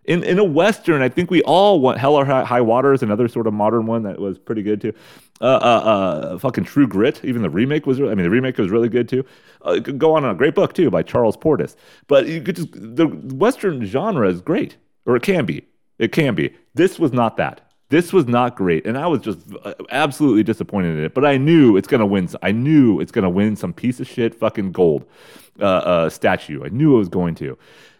[0.04, 3.28] in in a western, I think we all want Hell or High Water is another
[3.28, 4.92] sort of modern one that was pretty good too.
[5.40, 8.00] Uh, uh, uh, fucking True Grit, even the remake was.
[8.00, 9.24] I mean, the remake was really good too.
[9.62, 11.76] Uh, could go on a great book too by Charles Portis.
[12.06, 14.76] But you could just the western genre is great,
[15.06, 15.66] or it can be.
[15.98, 16.54] It can be.
[16.74, 17.60] This was not that.
[17.88, 21.14] This was not great, and I was just uh, absolutely disappointed in it.
[21.14, 22.28] But I knew it's gonna win.
[22.42, 25.04] I knew it's gonna win some piece of shit fucking gold
[25.60, 26.64] uh, uh, statue.
[26.64, 27.56] I knew it was going to.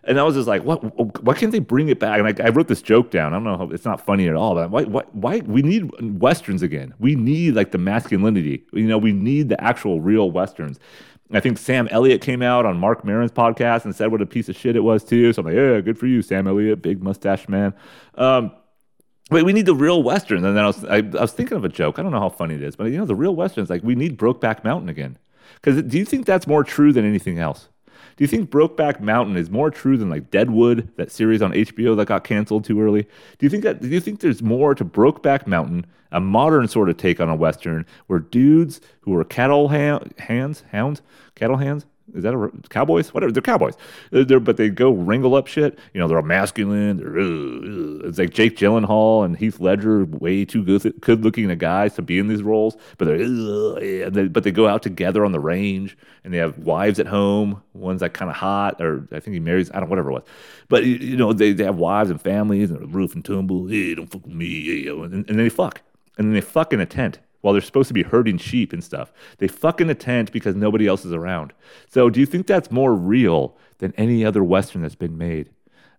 [0.06, 0.78] And I was just like, what?
[1.22, 2.18] Why can't they bring it back?
[2.18, 3.32] And I, I wrote this joke down.
[3.32, 3.74] I don't know.
[3.74, 4.54] It's not funny at all.
[4.54, 5.02] But why, why?
[5.12, 5.38] Why?
[5.40, 5.90] We need
[6.20, 6.94] westerns again.
[6.98, 8.64] We need like the masculinity.
[8.72, 10.78] You know, we need the actual real westerns.
[11.32, 14.48] I think Sam Elliott came out on Marc Maron's podcast and said what a piece
[14.48, 15.32] of shit it was too.
[15.32, 17.74] So I'm like, yeah, good for you, Sam Elliott, big mustache man.
[18.16, 18.52] Um,
[19.30, 20.44] but we need the real westerns.
[20.44, 21.98] And then I was, I, I was thinking of a joke.
[21.98, 23.94] I don't know how funny it is, but you know, the real westerns, like we
[23.94, 25.18] need Brokeback Mountain again.
[25.54, 27.68] Because do you think that's more true than anything else?
[28.16, 31.96] Do you think Brokeback Mountain is more true than like Deadwood, that series on HBO
[31.96, 33.02] that got canceled too early?
[33.02, 33.80] Do you think that?
[33.80, 37.34] Do you think there's more to Brokeback Mountain, a modern sort of take on a
[37.34, 41.02] western, where dudes who are cattle ha- hands, hounds,
[41.34, 43.12] cattle hands, is that a cowboys?
[43.12, 43.74] Whatever, they're cowboys.
[44.10, 45.78] They're, but they go wrangle up shit.
[45.92, 46.98] You know, they're all masculine.
[46.98, 51.94] They're, uh, it's like Jake Gyllenhaal and Heath Ledger, way too good, good looking guys
[51.94, 52.76] to be in these roles.
[52.98, 56.58] But they're, uh, they, but they go out together on the range and they have
[56.58, 57.62] wives at home.
[57.72, 59.70] One's like kind of hot, or I think he marries.
[59.72, 60.24] I don't whatever it was.
[60.68, 63.66] But you know, they, they have wives and families and roof and tumble.
[63.66, 64.88] Hey, don't fuck with me.
[64.88, 65.82] And, and then they fuck,
[66.16, 68.82] and then they fuck in a tent while they're supposed to be herding sheep and
[68.82, 69.12] stuff.
[69.36, 71.52] They fuck in a tent because nobody else is around.
[71.90, 75.50] So do you think that's more real than any other Western that's been made?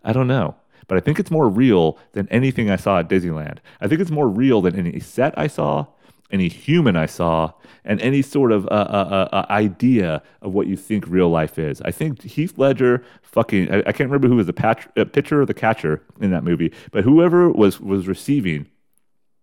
[0.03, 0.55] I don't know.
[0.87, 3.59] But I think it's more real than anything I saw at Disneyland.
[3.79, 5.85] I think it's more real than any set I saw,
[6.31, 7.51] any human I saw,
[7.83, 11.59] and any sort of uh, uh, uh, uh idea of what you think real life
[11.59, 11.79] is.
[11.81, 15.43] I think Heath Ledger, fucking, I, I can't remember who was the patch, uh, pitcher
[15.43, 18.65] or the catcher in that movie, but whoever was was receiving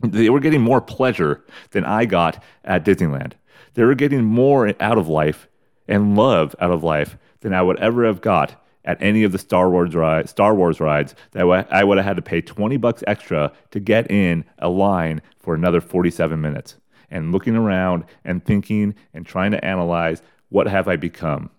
[0.02, 3.32] they were getting more pleasure than I got at Disneyland.
[3.74, 5.48] They were getting more out of life
[5.88, 9.38] and love out of life than I would ever have got at any of the
[9.38, 13.04] Star Wars ride, Star Wars rides that I would have had to pay 20 bucks
[13.06, 16.76] extra to get in a line for another 47 minutes.
[17.10, 21.50] And looking around and thinking and trying to analyze what have I become?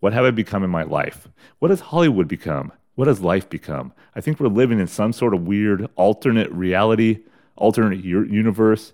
[0.00, 1.28] What have I become in my life?
[1.58, 2.72] What has Hollywood become?
[2.94, 3.92] What has life become?
[4.14, 7.20] I think we're living in some sort of weird alternate reality,
[7.60, 8.92] alternate universe.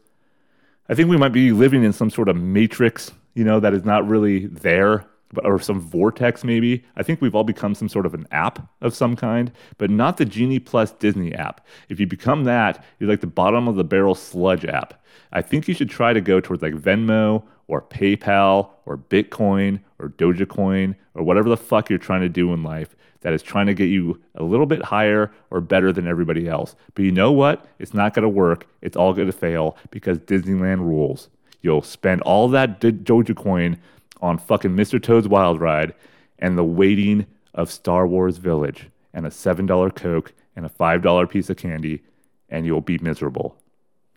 [0.88, 3.84] I think we might be living in some sort of matrix, you know, that is
[3.84, 5.06] not really there
[5.42, 6.84] or some vortex maybe.
[6.96, 10.16] I think we've all become some sort of an app of some kind, but not
[10.16, 11.66] the Genie Plus Disney app.
[11.88, 15.02] If you become that, you're like the bottom of the barrel sludge app.
[15.32, 20.10] I think you should try to go towards like Venmo or PayPal or Bitcoin or
[20.10, 22.94] Dogecoin or whatever the fuck you're trying to do in life
[23.26, 26.76] that is trying to get you a little bit higher or better than everybody else.
[26.94, 27.66] But you know what?
[27.80, 28.68] It's not going to work.
[28.82, 31.28] It's all going to fail because Disneyland rules.
[31.60, 33.78] You'll spend all that Dogecoin
[34.22, 35.02] on fucking Mr.
[35.02, 35.92] Toad's Wild Ride
[36.38, 41.50] and the waiting of Star Wars Village and a $7 Coke and a $5 piece
[41.50, 42.04] of candy,
[42.48, 43.56] and you'll be miserable.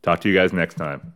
[0.03, 1.16] Talk to you guys next time.